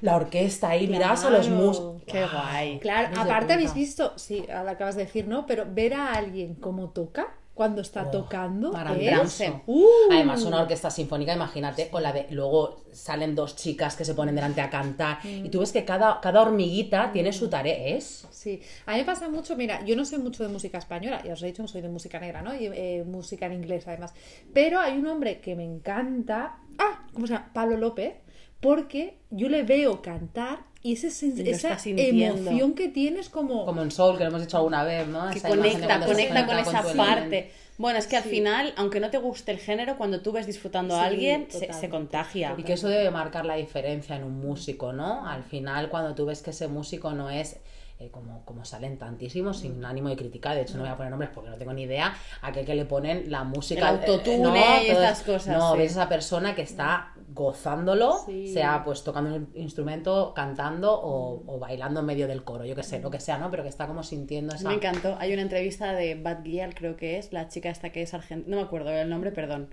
la 0.00 0.16
orquesta 0.16 0.70
ahí, 0.70 0.86
mirás 0.86 1.24
a 1.24 1.30
los 1.30 1.46
Claro. 1.46 1.62
músicos. 1.62 2.02
Qué 2.06 2.24
guay. 2.26 2.78
Claro, 2.80 3.08
aparte 3.20 3.52
habéis 3.54 3.72
visto, 3.74 4.12
sí, 4.16 4.44
acabas 4.50 4.96
de 4.96 5.04
decir, 5.04 5.26
¿no? 5.28 5.46
Pero 5.46 5.64
ver 5.68 5.94
a 5.94 6.12
alguien 6.12 6.54
cómo 6.56 6.90
toca 6.90 7.28
cuando 7.54 7.80
está 7.82 8.04
Oh, 8.08 8.10
tocando 8.10 8.72
Maravilloso. 8.72 9.44
es... 9.44 9.52
Uh. 9.66 9.86
Además, 10.10 10.42
una 10.42 10.62
orquesta 10.62 10.90
sinfónica, 10.90 11.32
imagínate, 11.34 11.88
con 11.88 12.02
la 12.02 12.12
de. 12.12 12.26
Luego 12.30 12.84
salen 12.92 13.34
dos 13.34 13.54
chicas 13.56 13.96
que 13.96 14.04
se 14.04 14.14
ponen 14.14 14.34
delante 14.34 14.60
a 14.60 14.68
cantar. 14.68 15.18
Y 15.24 15.48
tú 15.48 15.60
ves 15.60 15.72
que 15.72 15.84
cada, 15.84 16.20
cada 16.20 16.42
hormiguita 16.42 17.12
tiene 17.12 17.32
su 17.32 17.48
tarea. 17.48 17.96
Es. 17.96 18.26
Sí, 18.30 18.60
a 18.86 18.92
mí 18.92 18.98
me 18.98 19.04
pasa 19.04 19.28
mucho, 19.28 19.56
mira, 19.56 19.84
yo 19.84 19.96
no 19.96 20.04
sé 20.04 20.18
mucho 20.18 20.42
de 20.42 20.48
música 20.50 20.78
española, 20.78 21.22
ya 21.24 21.32
os 21.32 21.42
he 21.42 21.46
dicho 21.46 21.66
soy 21.68 21.80
de 21.80 21.88
música 21.88 22.20
negra, 22.20 22.42
¿no? 22.42 22.54
Y 22.54 22.66
eh, 22.66 23.04
música 23.06 23.46
en 23.46 23.54
inglés 23.54 23.86
además. 23.86 24.12
Pero 24.52 24.80
hay 24.80 24.98
un 24.98 25.06
hombre 25.06 25.40
que 25.40 25.54
me 25.54 25.64
encanta, 25.64 26.58
ah, 26.78 27.06
¿cómo 27.14 27.26
se 27.26 27.32
llama? 27.34 27.50
Pablo 27.54 27.76
López, 27.78 28.14
porque 28.60 29.18
yo 29.30 29.48
le 29.48 29.62
veo 29.62 30.02
cantar 30.02 30.64
y 30.84 30.92
ese 30.92 31.08
esa 31.08 31.78
emoción 31.86 32.74
que 32.74 32.88
tienes 32.88 33.30
como... 33.30 33.64
Como 33.64 33.80
en 33.80 33.90
Soul, 33.90 34.18
que 34.18 34.24
lo 34.24 34.28
hemos 34.28 34.42
dicho 34.42 34.58
alguna 34.58 34.84
vez, 34.84 35.08
¿no? 35.08 35.30
que 35.30 35.38
Esa 35.38 35.48
conecta, 35.48 36.04
conecta 36.04 36.46
con 36.46 36.58
esa 36.58 36.82
parte. 36.82 37.20
elemento. 37.22 37.54
Bueno, 37.78 37.98
es 37.98 38.06
que 38.06 38.18
al 38.18 38.22
final, 38.22 38.74
aunque 38.76 39.00
no 39.00 39.08
te 39.08 39.16
guste 39.16 39.50
el 39.50 39.58
género, 39.58 39.96
cuando 39.96 40.20
tú 40.20 40.32
ves 40.32 40.46
disfrutando 40.46 40.94
a 40.94 41.04
alguien, 41.04 41.46
se, 41.48 41.72
se 41.72 41.88
contagia. 41.88 42.54
Y 42.58 42.64
que 42.64 42.74
eso 42.74 42.88
debe 42.88 43.10
marcar 43.10 43.46
la 43.46 43.56
diferencia 43.56 44.14
en 44.14 44.24
un 44.24 44.38
músico, 44.38 44.92
¿no? 44.92 45.26
Al 45.26 45.42
final, 45.42 45.88
cuando 45.88 46.14
tú 46.14 46.26
ves 46.26 46.42
que 46.42 46.50
ese 46.50 46.68
músico 46.68 47.12
no 47.12 47.30
es. 47.30 47.56
Eh, 47.98 48.10
como, 48.10 48.44
como 48.44 48.64
salen 48.64 48.98
tantísimos 48.98 49.58
sin 49.60 49.84
ánimo 49.84 50.08
de 50.08 50.16
criticar, 50.16 50.56
de 50.56 50.62
hecho 50.62 50.74
no 50.76 50.80
voy 50.82 50.90
a 50.90 50.96
poner 50.96 51.10
nombres 51.10 51.30
porque 51.32 51.50
no 51.50 51.56
tengo 51.56 51.72
ni 51.72 51.82
idea, 51.82 52.14
aquel 52.42 52.66
que 52.66 52.74
le 52.74 52.84
ponen 52.84 53.30
la 53.30 53.44
música, 53.44 53.88
El 53.90 53.98
autotune 53.98 54.38
no, 54.38 54.50
y 54.56 54.88
todo 54.88 55.02
estas 55.02 55.20
eso. 55.22 55.32
cosas, 55.32 55.56
No, 55.58 55.72
sí. 55.72 55.78
ves 55.78 55.92
esa 55.92 56.08
persona 56.08 56.54
que 56.54 56.62
está 56.62 57.12
gozándolo, 57.28 58.18
Sí. 58.26 58.52
sea 58.52 58.82
pues 58.84 59.04
tocando 59.04 59.34
un 59.36 59.50
instrumento, 59.54 60.32
cantando 60.34 60.92
o, 60.92 61.42
o 61.46 61.58
bailando 61.58 62.00
en 62.00 62.06
medio 62.06 62.26
del 62.26 62.42
coro, 62.44 62.64
yo 62.64 62.74
que 62.74 62.82
sé, 62.82 63.00
lo 63.00 63.10
que 63.10 63.20
sea, 63.20 63.38
¿no? 63.38 63.50
Pero 63.50 63.62
que 63.62 63.68
está 63.68 63.86
como 63.86 64.02
sintiendo 64.02 64.54
esa... 64.54 64.68
Me 64.68 64.74
encantó. 64.74 65.16
Hay 65.20 65.32
una 65.32 65.42
entrevista 65.42 65.92
de 65.92 66.14
Bad 66.16 66.42
Gyal, 66.44 66.74
creo 66.74 66.96
que 66.96 67.18
es, 67.18 67.32
la 67.32 67.48
chica 67.48 67.70
esta 67.70 67.90
que 67.90 68.02
es 68.02 68.12
argentina, 68.14 68.50
no 68.56 68.60
me 68.60 68.66
acuerdo 68.66 68.90
el 68.90 69.08
nombre, 69.08 69.30
perdón. 69.30 69.68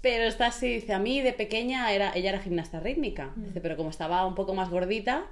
Pero 0.00 0.24
está 0.24 0.46
así, 0.46 0.68
dice, 0.68 0.92
a 0.94 0.98
mí 0.98 1.20
de 1.22 1.32
pequeña 1.32 1.92
era, 1.92 2.12
ella 2.14 2.30
era 2.30 2.38
gimnasta 2.40 2.78
rítmica. 2.80 3.32
Dice, 3.36 3.60
pero 3.60 3.76
como 3.76 3.90
estaba 3.90 4.24
un 4.26 4.34
poco 4.36 4.54
más 4.54 4.70
gordita, 4.70 5.24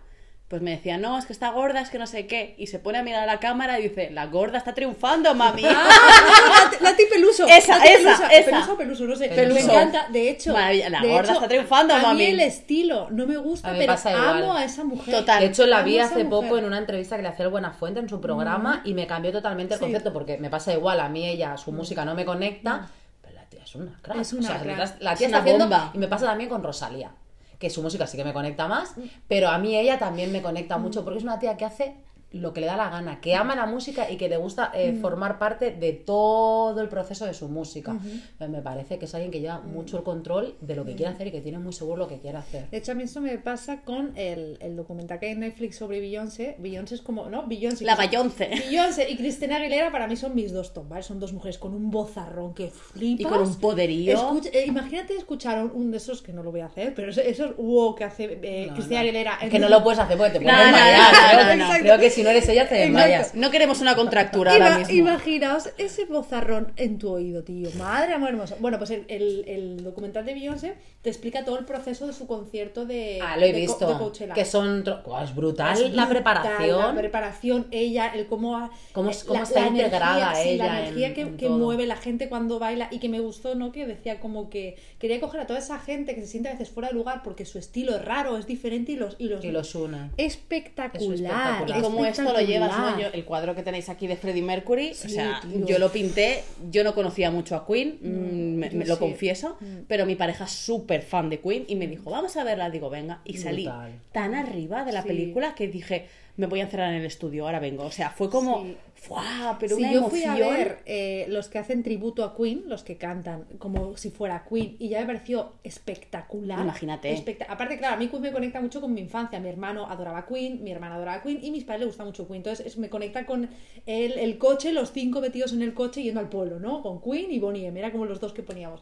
pues 0.49 0.63
me 0.63 0.71
decía, 0.71 0.97
no, 0.97 1.19
es 1.19 1.27
que 1.27 1.33
está 1.33 1.51
gorda, 1.51 1.81
es 1.81 1.91
que 1.91 1.99
no 1.99 2.07
sé 2.07 2.29
qué. 2.29 2.55
Y 2.57 2.69
se 2.69 2.79
pone 2.79 2.99
a 2.99 3.03
mirar 3.03 3.25
a 3.25 3.27
la 3.27 3.41
cámara 3.41 3.81
y 3.81 3.89
dice, 3.89 4.11
la 4.13 4.27
gorda 4.27 4.59
está 4.59 4.75
triunfando, 4.75 5.35
mami. 5.35 5.65
Ah, 5.65 5.89
la, 6.81 6.95
Peluso. 7.11 7.47
Esa, 7.49 7.79
esa, 7.79 7.83
Peluso, 7.85 8.23
esa. 8.31 8.51
Peluso 8.51 8.73
o 8.73 8.77
Peluso, 8.77 9.05
no 9.07 9.17
sé. 9.17 9.29
Peluso. 9.31 9.67
Me 9.67 9.73
encanta, 9.73 10.07
de 10.09 10.31
hecho. 10.31 10.53
Maravilla, 10.53 10.89
la 10.91 11.01
de 11.01 11.09
gorda 11.09 11.23
hecho, 11.25 11.33
está 11.35 11.49
triunfando, 11.49 11.95
a 11.95 11.99
mami. 11.99 12.19
mí 12.19 12.25
el 12.27 12.41
estilo 12.41 13.09
no 13.11 13.27
me 13.27 13.37
gusta, 13.39 13.71
A 13.71 13.73
me 13.73 13.79
pero 13.81 13.93
pasa 13.95 14.13
igual. 14.13 14.43
amo 14.43 14.53
a 14.55 14.65
esa 14.65 14.85
mujer. 14.85 15.15
Total. 15.17 15.41
De 15.41 15.47
hecho, 15.47 15.67
la 15.67 15.79
Amo 15.79 15.87
vi 15.87 15.99
a 15.99 16.05
hace 16.05 16.23
mujer. 16.25 16.29
poco 16.49 16.59
en 16.59 16.65
una 16.65 16.79
entrevista 16.79 17.17
que 17.17 17.23
le 17.23 17.29
hacía 17.29 17.45
el 17.47 17.51
Buenafuente 17.51 17.99
en 18.01 18.09
su 18.09 18.21
programa 18.21 18.83
y 18.85 18.95
me 18.95 19.07
cambió 19.09 19.33
totalmente 19.33 19.75
el 19.75 19.81
Sí. 19.81 19.85
concepto 19.87 20.13
porque 20.13 20.39
me 20.39 20.49
pasa 20.51 20.73
igual, 20.73 21.01
a 21.01 21.09
mí 21.09 21.27
ella, 21.27 21.57
su 21.57 21.73
música 21.73 22.05
no 22.05 22.15
me 22.15 22.25
conecta, 22.25 22.89
pero 23.21 23.35
la 23.35 23.43
tía 23.47 23.65
es 23.65 23.75
una 23.75 23.99
crack. 24.01 24.19
Es 24.21 24.33
una 24.33 24.49
O 24.49 24.53
sea, 24.53 24.61
crack. 24.63 24.77
la- 25.01 25.13
Es 25.13 25.19
tía 25.19 25.29
una 25.29 25.39
está 25.39 25.39
haciendo 25.39 25.65
bomba. 25.65 25.91
y 25.93 25.99
me 25.99 26.07
pasa 26.09 26.27
también 26.27 26.49
con 26.51 26.63
Rosalía, 26.63 27.11
que 27.59 27.71
su 27.71 27.83
música 27.83 28.07
sí 28.07 28.17
que 28.17 28.25
me 28.25 28.33
conecta 28.33 28.69
más, 28.69 28.95
pero 29.29 29.49
a 29.49 29.59
mí 29.59 29.77
ella 29.77 29.99
también 29.99 30.33
me 30.33 30.43
conecta 30.43 30.79
mucho 30.79 31.05
porque 31.05 31.19
es 31.19 31.25
una 31.25 31.39
tía 31.39 31.57
que 31.57 31.65
hace 31.65 31.95
lo 32.37 32.53
que 32.53 32.61
le 32.61 32.67
da 32.67 32.77
la 32.77 32.89
gana, 32.91 33.21
que 33.21 33.35
ama 33.35 33.55
la 33.57 33.67
música 33.67 34.11
y 34.11 34.17
que 34.17 34.29
le 34.29 34.37
gusta 34.37 34.71
eh, 34.75 34.97
formar 35.01 35.39
parte 35.39 35.71
de 35.73 35.93
todo 35.93 36.81
el 36.81 36.89
proceso 36.89 37.27
de 37.27 37.35
su 37.35 37.49
música. 37.49 37.97
Eh, 38.41 38.49
Me 38.49 38.63
parece 38.63 38.99
que 38.99 39.05
es 39.07 39.15
alguien 39.15 39.31
que 39.31 39.41
lleva 39.41 39.61
mucho 39.61 39.97
el 39.99 40.03
control 40.03 40.55
de 40.61 40.75
lo 40.77 40.85
que 40.85 40.95
quiere 40.95 41.13
hacer 41.13 41.27
y 41.29 41.31
que 41.33 41.41
tiene 41.41 41.59
muy 41.59 41.73
seguro 41.73 41.97
lo 41.99 42.09
que 42.09 42.19
quiere 42.19 42.39
hacer. 42.39 42.69
De 42.71 42.77
hecho, 42.79 42.93
a 42.93 42.95
mí 42.95 43.03
eso 43.05 43.21
me 43.21 43.37
pasa 43.39 43.83
con 43.83 44.13
el, 44.17 44.59
el 44.61 44.77
documental 44.77 45.19
que 45.19 45.27
hay 45.27 45.33
en 45.33 45.41
Netflix 45.41 45.77
sobre 45.77 46.01
Beyoncé. 46.01 46.57
Beyoncé 46.59 46.95
es 46.97 47.03
como, 47.03 47.27
¿no? 47.29 47.47
Beyoncé. 47.47 47.85
La 47.85 47.97
Bayonce. 47.97 48.49
Beyoncé 48.49 49.11
y 49.11 49.17
Cristina 49.17 49.57
Aguilera 49.57 49.91
para 49.93 50.07
mí 50.07 50.17
son 50.17 50.35
mis 50.35 50.53
dos 50.53 50.73
top, 50.73 50.89
¿vale? 50.89 51.03
Son 51.03 51.19
dos 51.21 51.33
mujeres 51.33 51.59
con 51.59 51.75
un 51.75 51.91
bozarrón 51.91 52.55
que 52.55 52.69
flipas. 52.69 53.21
Y 53.21 53.25
con 53.25 53.41
un 53.43 53.55
poderío. 53.57 54.15
Escucha- 54.15 54.51
eh, 54.53 54.65
imagínate 54.67 55.17
escuchar 55.17 55.63
un, 55.63 55.71
un 55.75 55.91
de 55.91 55.97
esos, 55.99 56.23
que 56.23 56.33
no 56.33 56.43
lo 56.43 56.51
voy 56.51 56.61
a 56.61 56.67
hacer, 56.67 56.95
pero 56.95 57.11
esos, 57.11 57.25
esos 57.25 57.57
wow 57.57 57.95
que 57.95 58.05
hace 58.05 58.39
eh, 58.43 58.67
No, 58.69 58.75
Cristina 58.75 59.01
no. 59.01 59.03
Aguilera. 59.03 59.39
Que 59.51 59.59
no 59.59 59.69
lo 59.69 59.83
puedes 59.83 59.99
hacer 59.99 60.17
porque 60.17 60.39
te 60.39 60.41
No, 60.41 60.45
puedes 60.45 60.59
no, 60.71 60.77
desmayar. 60.77 61.01
no, 61.13 61.19
creo, 61.29 61.43
no, 61.45 61.51
que- 61.51 61.57
no. 61.79 61.85
creo 61.85 61.99
que 61.99 62.11
si 62.11 62.23
no 62.27 62.31
eres 62.33 62.49
ella 62.49 62.69
te 62.69 62.75
desmayas. 62.75 63.35
No 63.35 63.51
queremos 63.51 63.81
una 63.81 63.95
contractura 63.97 64.55
Ima- 64.57 64.65
ahora 64.65 64.79
mismo. 64.79 64.95
Imaginaos 64.95 65.71
ese 65.79 66.05
bozarrón 66.05 66.73
en 66.77 66.99
tu 66.99 67.11
oído, 67.11 67.43
tío. 67.43 67.71
Madre 67.79 68.15
amor 68.15 68.31
hermoso. 68.31 68.57
Bueno, 68.61 68.79
pues 68.79 68.91
el, 68.91 69.05
el- 69.09 69.45
el 69.49 69.85
documental 69.85 70.25
de 70.27 70.35
Beyoncé 70.35 70.75
te 71.03 71.11
explica 71.11 71.45
todo 71.45 71.59
el 71.59 71.65
proceso 71.65 72.07
de 72.07 72.13
su 72.13 72.27
concierto 72.27 72.85
de, 72.87 73.21
Ah, 73.23 73.37
lo 73.37 73.45
he 73.45 73.53
de 73.53 73.61
visto. 73.61 73.87
de 73.89 73.95
Coachella. 73.99 74.35
que 74.35 74.45
son. 74.45 74.85
tro- 74.85 75.03
Buah, 75.05 75.25
es 75.25 75.35
brutal 75.35 75.81
Es 75.83 75.93
la 75.95 76.09
preparación. 76.09 76.95
La 76.95 77.01
preparación, 77.01 77.67
ella, 77.71 78.09
el 78.15 78.27
cómo, 78.27 78.57
ha- 78.57 78.71
Cómo- 78.93 79.11
cómo 79.27 79.43
está 79.43 79.67
integrada 79.67 80.17
energía, 80.41 80.43
sí, 80.53 80.57
la 80.57 80.65
ella 80.67 80.81
energía 80.81 81.07
en- 81.09 81.15
que, 81.15 81.21
en 81.23 81.37
que 81.37 81.47
todo. 81.47 81.59
mueve 81.59 81.87
la 81.87 81.97
gente 81.97 82.29
cuando 82.29 82.59
baila 82.59 82.89
y 82.91 82.99
que 82.99 83.09
me 83.09 83.21
gustó, 83.21 83.55
¿no? 83.55 83.73
Que 83.73 83.87
decía 83.87 84.19
como 84.21 84.51
que 84.51 84.77
quería 84.99 85.21
coger 85.21 85.41
a 85.43 85.47
toda 85.47 85.59
esa 85.59 85.79
gente 85.79 86.15
que 86.15 86.21
se 86.23 86.27
siente 86.27 86.49
a 86.49 86.53
veces 86.53 86.71
fuera 86.71 86.89
de 86.89 86.95
lugar 86.95 87.23
porque 87.23 87.45
su 87.45 87.59
estilo 87.59 87.95
es 87.97 88.05
raro, 88.05 88.37
es 88.37 88.47
diferente 88.47 88.93
y 88.93 88.97
los, 88.97 89.15
y 89.19 89.29
los, 89.29 89.45
Y 89.45 89.51
los 89.51 89.75
une. 89.75 90.11
espectacular. 90.17 91.03
Es 91.03 91.21
espectacular. 91.21 91.79
Y 91.79 91.83
cómo 91.83 92.06
esto 92.09 92.23
lo 92.33 92.41
llevas, 92.41 92.71
¿no? 92.71 92.75
espectacular. 92.89 93.13
Yo- 93.13 93.19
el 93.19 93.25
cuadro 93.25 93.55
que 93.55 93.63
tenéis 93.63 93.89
aquí 93.89 94.07
de 94.07 94.17
Freddie 94.17 94.43
Mercury, 94.43 94.91
o 94.91 94.95
sea, 94.95 95.41
tío. 95.43 95.67
yo 95.67 95.79
lo 95.79 95.91
pinté, 95.93 96.43
yo 96.71 96.85
no 96.85 96.95
conocía 96.95 97.31
mucho 97.31 97.57
a 97.57 97.67
Queen, 97.67 97.99
mm, 98.01 98.57
me- 98.59 98.71
yo 98.71 98.79
me 98.79 98.85
lo 98.87 98.95
sí. 98.95 99.01
confieso, 99.01 99.59
pero 99.89 100.07
mi 100.07 100.15
pareja 100.17 100.45
es 100.45 100.51
súper 100.53 101.03
fan 101.03 101.31
de 101.31 101.41
Queen 101.41 101.65
y 101.69 101.77
me 101.77 101.87
dijo, 101.87 102.11
vamos 102.11 102.37
a 102.37 102.45
verla, 102.45 102.71
digo, 102.71 102.91
venga, 102.91 103.21
y 103.25 103.37
salí 103.39 103.65
Brutal. 103.65 103.93
tan 104.13 104.35
arriba 104.35 104.85
de 104.85 104.93
la 104.93 105.03
Sí. 105.03 105.09
película 105.09 105.55
que 105.55 105.69
dije, 105.69 106.07
me 106.37 106.47
voy 106.47 106.61
a 106.61 106.65
encerrar 106.65 106.91
en 106.93 107.01
el 107.01 107.07
estudio, 107.07 107.47
ahora 107.47 107.61
vengo, 107.61 107.85
o 107.85 107.91
sea, 107.91 108.11
fue 108.11 108.29
como, 108.29 108.67
¡fua! 109.07 109.57
Pero 109.61 109.77
Sí, 109.77 109.83
una 109.83 109.93
yo 109.93 109.99
emoción. 109.99 110.11
fui 110.37 110.43
a 110.43 110.49
ver 110.49 110.79
eh, 110.87 111.27
los 111.29 111.49
que 111.49 111.59
hacen 111.59 111.83
tributo 111.83 112.25
a 112.25 112.37
Queen, 112.37 112.65
los 112.67 112.83
que 112.83 112.97
cantan 112.97 113.45
como 113.59 113.97
si 113.97 114.11
fuera 114.11 114.45
Queen, 114.49 114.77
y 114.79 114.89
ya 114.89 115.01
me 115.01 115.07
pareció 115.07 115.53
espectacular. 115.65 116.61
Imagínate. 116.61 117.13
Especta- 117.13 117.47
Aparte, 117.49 117.79
claro, 117.79 117.95
a 117.95 117.99
mí 117.99 118.09
Queen 118.09 118.23
me 118.23 118.33
conecta 118.33 118.61
mucho 118.61 118.81
con 118.81 118.93
mi 118.93 119.01
infancia. 119.01 119.39
Mi 119.41 119.49
hermano 119.49 119.87
adoraba 119.89 120.27
Queen, 120.27 120.63
mi 120.63 120.71
hermana 120.73 120.97
adoraba 120.97 121.23
Queen, 121.23 121.39
y 121.43 121.51
mis 121.51 121.65
padres 121.65 121.81
le 121.81 121.87
gusta 121.87 122.05
mucho 122.05 122.27
Queen. 122.27 122.39
Entonces 122.39 122.67
es- 122.67 122.77
me 122.79 122.89
conecta 122.89 123.27
con 123.27 123.49
el, 123.87 124.13
el 124.13 124.39
coche, 124.39 124.73
los 124.73 124.93
cinco 124.93 125.21
metidos 125.21 125.53
en 125.53 125.63
el 125.63 125.75
coche 125.75 126.03
yendo 126.03 126.21
al 126.21 126.29
pueblo, 126.29 126.59
¿no? 126.59 126.83
Con 126.83 127.01
Queen 127.01 127.31
y 127.31 127.39
Bonnie 127.39 127.67
M, 127.67 127.79
era 127.79 127.93
como 127.93 128.07
los 128.07 128.21
dos 128.21 128.33
que 128.33 128.43
poníamos. 128.43 128.81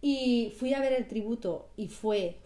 Y 0.00 0.54
fui 0.56 0.74
a 0.74 0.80
ver 0.80 0.92
el 0.92 1.08
tributo 1.08 1.70
y 1.76 1.88
fue 1.88 2.36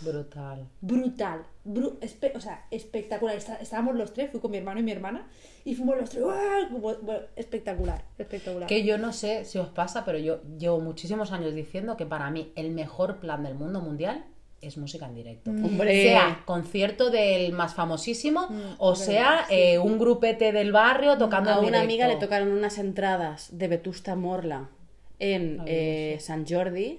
Brutal. 0.00 0.66
brutal, 0.80 1.42
bru- 1.66 1.98
espe- 2.00 2.32
o 2.34 2.40
sea, 2.40 2.64
espectacular. 2.70 3.36
Está- 3.36 3.56
estábamos 3.56 3.96
los 3.96 4.14
tres, 4.14 4.30
fui 4.30 4.40
con 4.40 4.50
mi 4.50 4.56
hermano 4.56 4.80
y 4.80 4.82
mi 4.82 4.92
hermana, 4.92 5.28
y 5.64 5.74
fuimos 5.74 5.98
los 5.98 6.08
tres, 6.08 6.22
¡guau! 6.24 6.68
Como- 6.70 6.94
bueno, 7.02 7.20
espectacular, 7.36 8.02
espectacular. 8.18 8.66
Que 8.66 8.84
yo 8.84 8.96
no 8.96 9.12
sé 9.12 9.44
si 9.44 9.58
os 9.58 9.68
pasa, 9.68 10.04
pero 10.06 10.16
yo 10.18 10.40
llevo 10.58 10.80
muchísimos 10.80 11.32
años 11.32 11.54
diciendo 11.54 11.98
que 11.98 12.06
para 12.06 12.30
mí 12.30 12.50
el 12.56 12.70
mejor 12.70 13.18
plan 13.20 13.42
del 13.42 13.54
mundo 13.56 13.80
mundial 13.80 14.24
es 14.62 14.78
música 14.78 15.04
en 15.06 15.14
directo. 15.14 15.50
Hombre. 15.50 16.04
Sea 16.04 16.42
concierto 16.46 17.10
del 17.10 17.52
más 17.52 17.74
famosísimo 17.74 18.48
o 18.78 18.92
es 18.94 19.00
sea 19.00 19.44
sí. 19.48 19.54
eh, 19.54 19.78
un 19.78 19.98
grupete 19.98 20.52
del 20.52 20.72
barrio 20.72 21.18
tocando 21.18 21.50
A 21.50 21.58
en 21.58 21.64
una 21.66 21.80
amiga 21.82 22.06
le 22.08 22.16
tocaron 22.16 22.48
unas 22.52 22.78
entradas 22.78 23.48
de 23.58 23.68
Vetusta 23.68 24.14
Morla 24.14 24.70
en 25.22 25.62
eh, 25.66 26.16
San 26.18 26.44
Jordi, 26.46 26.98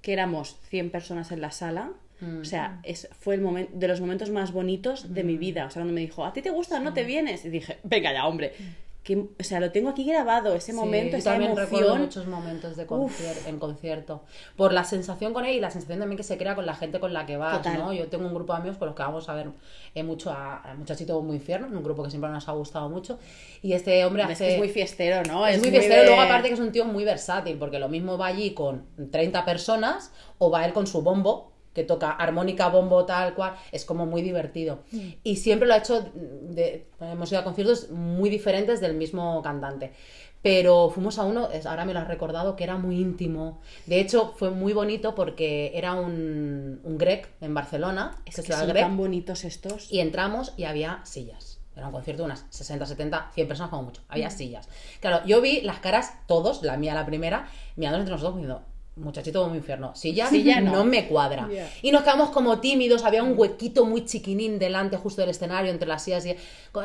que 0.00 0.14
éramos 0.14 0.56
100 0.70 0.90
personas 0.90 1.30
en 1.32 1.42
la 1.42 1.50
sala. 1.50 1.92
Mm. 2.20 2.40
O 2.40 2.44
sea, 2.46 2.80
es, 2.82 3.08
fue 3.20 3.34
el 3.34 3.42
momento 3.42 3.70
de 3.74 3.88
los 3.88 4.00
momentos 4.00 4.30
más 4.30 4.52
bonitos 4.52 5.12
de 5.12 5.22
mi 5.22 5.36
vida. 5.36 5.66
O 5.66 5.70
sea, 5.70 5.80
cuando 5.82 5.92
me 5.92 6.00
dijo, 6.00 6.24
¿a 6.24 6.32
ti 6.32 6.40
te 6.40 6.48
gusta? 6.48 6.80
¿No 6.80 6.94
te 6.94 7.04
vienes? 7.04 7.44
Y 7.44 7.50
dije, 7.50 7.76
venga 7.84 8.10
ya, 8.10 8.26
hombre. 8.26 8.54
Que, 9.08 9.16
o 9.16 9.42
sea, 9.42 9.58
lo 9.58 9.72
tengo 9.72 9.88
aquí 9.88 10.04
grabado, 10.04 10.54
ese 10.54 10.74
momento, 10.74 11.16
esa 11.16 11.30
también 11.30 11.56
recuerdo 11.56 11.94
emoción. 11.96 12.02
muchos 12.02 12.26
momentos 12.26 12.76
de 12.76 12.86
en 13.46 13.58
concierto. 13.58 14.22
Por 14.54 14.74
la 14.74 14.84
sensación 14.84 15.32
con 15.32 15.46
él 15.46 15.54
y 15.56 15.60
la 15.60 15.70
sensación 15.70 16.00
también 16.00 16.18
que 16.18 16.24
se 16.24 16.36
crea 16.36 16.54
con 16.54 16.66
la 16.66 16.74
gente 16.74 17.00
con 17.00 17.14
la 17.14 17.24
que 17.24 17.38
vas, 17.38 17.56
Total. 17.56 17.78
¿no? 17.78 17.92
Yo 17.94 18.08
tengo 18.08 18.26
un 18.26 18.34
grupo 18.34 18.52
de 18.52 18.58
amigos 18.58 18.76
con 18.76 18.84
los 18.88 18.94
que 18.94 19.02
vamos 19.02 19.26
a 19.30 19.34
ver 19.34 19.48
eh, 19.94 20.02
mucho 20.02 20.30
a, 20.30 20.58
a 20.60 20.74
Muchachito 20.74 21.18
Muy 21.22 21.36
Infierno, 21.36 21.68
un 21.68 21.82
grupo 21.82 22.02
que 22.02 22.10
siempre 22.10 22.28
nos 22.30 22.46
ha 22.50 22.52
gustado 22.52 22.90
mucho. 22.90 23.18
Y 23.62 23.72
este 23.72 24.04
hombre 24.04 24.24
Es 24.24 24.30
hace... 24.32 24.44
que 24.46 24.52
es 24.52 24.58
muy 24.58 24.68
fiestero, 24.68 25.22
¿no? 25.26 25.46
Es 25.46 25.58
muy 25.58 25.70
fiestero, 25.70 26.02
de- 26.02 26.06
luego 26.08 26.20
aparte 26.20 26.48
que 26.48 26.54
es 26.54 26.60
un 26.60 26.70
tío 26.70 26.84
muy 26.84 27.04
versátil, 27.04 27.56
porque 27.56 27.78
lo 27.78 27.88
mismo 27.88 28.18
va 28.18 28.26
allí 28.26 28.52
con 28.52 28.84
30 29.10 29.42
personas 29.46 30.12
o 30.36 30.50
va 30.50 30.66
él 30.66 30.74
con 30.74 30.86
su 30.86 31.00
bombo, 31.00 31.54
que 31.74 31.84
toca 31.84 32.10
armónica, 32.10 32.68
bombo, 32.68 33.04
tal 33.04 33.34
cual, 33.34 33.54
es 33.72 33.84
como 33.84 34.06
muy 34.06 34.22
divertido. 34.22 34.80
Y 35.22 35.36
siempre 35.36 35.68
lo 35.68 35.74
ha 35.74 35.78
hecho, 35.78 36.04
de, 36.14 36.86
hemos 37.00 37.30
ido 37.30 37.40
a 37.40 37.44
conciertos 37.44 37.90
muy 37.90 38.30
diferentes 38.30 38.80
del 38.80 38.94
mismo 38.94 39.42
cantante. 39.42 39.92
Pero 40.40 40.88
fuimos 40.90 41.18
a 41.18 41.24
uno, 41.24 41.48
ahora 41.64 41.84
me 41.84 41.92
lo 41.92 41.98
has 41.98 42.06
recordado, 42.06 42.54
que 42.54 42.62
era 42.64 42.76
muy 42.76 43.00
íntimo. 43.00 43.60
De 43.86 43.98
hecho, 44.00 44.34
fue 44.36 44.50
muy 44.50 44.72
bonito 44.72 45.14
porque 45.14 45.72
era 45.74 45.94
un, 45.94 46.80
un 46.84 46.98
grec 46.98 47.28
en 47.40 47.54
Barcelona, 47.54 48.16
Es 48.24 48.36
que 48.36 48.52
son 48.52 48.68
Grec, 48.68 48.82
tan 48.84 48.96
bonitos 48.96 49.44
estos. 49.44 49.90
y 49.92 49.98
entramos 49.98 50.54
y 50.56 50.64
había 50.64 51.00
sillas. 51.04 51.60
Era 51.76 51.86
un 51.86 51.92
concierto 51.92 52.22
de 52.22 52.26
unas 52.26 52.44
60, 52.50 52.86
70, 52.86 53.30
100 53.34 53.48
personas 53.48 53.70
como 53.70 53.82
mucho. 53.84 54.02
Había 54.08 54.30
sillas. 54.30 54.68
Claro, 55.00 55.24
yo 55.26 55.40
vi 55.40 55.60
las 55.60 55.78
caras, 55.80 56.12
todos, 56.26 56.62
la 56.62 56.76
mía 56.76 56.94
la 56.94 57.06
primera, 57.06 57.48
mirando 57.76 57.98
entre 57.98 58.12
nosotros 58.12 58.36
diciendo, 58.36 58.62
muchachito 58.98 59.40
como 59.40 59.52
un 59.52 59.58
infierno. 59.58 59.94
Silla, 59.94 60.26
Silla 60.30 60.60
no. 60.60 60.72
no. 60.72 60.84
me 60.84 61.06
cuadra. 61.08 61.48
Ya. 61.52 61.70
Y 61.82 61.90
nos 61.90 62.02
quedamos 62.02 62.30
como 62.30 62.60
tímidos, 62.60 63.04
había 63.04 63.22
un 63.22 63.34
huequito 63.36 63.84
muy 63.84 64.04
chiquinín 64.04 64.58
delante 64.58 64.96
justo 64.96 65.20
del 65.22 65.30
escenario, 65.30 65.70
entre 65.70 65.88
las 65.88 66.02
sillas. 66.04 66.26
Y... 66.26 66.36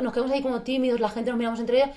Nos 0.02 0.14
quedamos 0.14 0.32
ahí 0.32 0.42
como 0.42 0.62
tímidos, 0.62 1.00
la 1.00 1.10
gente 1.10 1.30
nos 1.30 1.38
miramos 1.38 1.60
entre 1.60 1.78
ellos. 1.84 1.90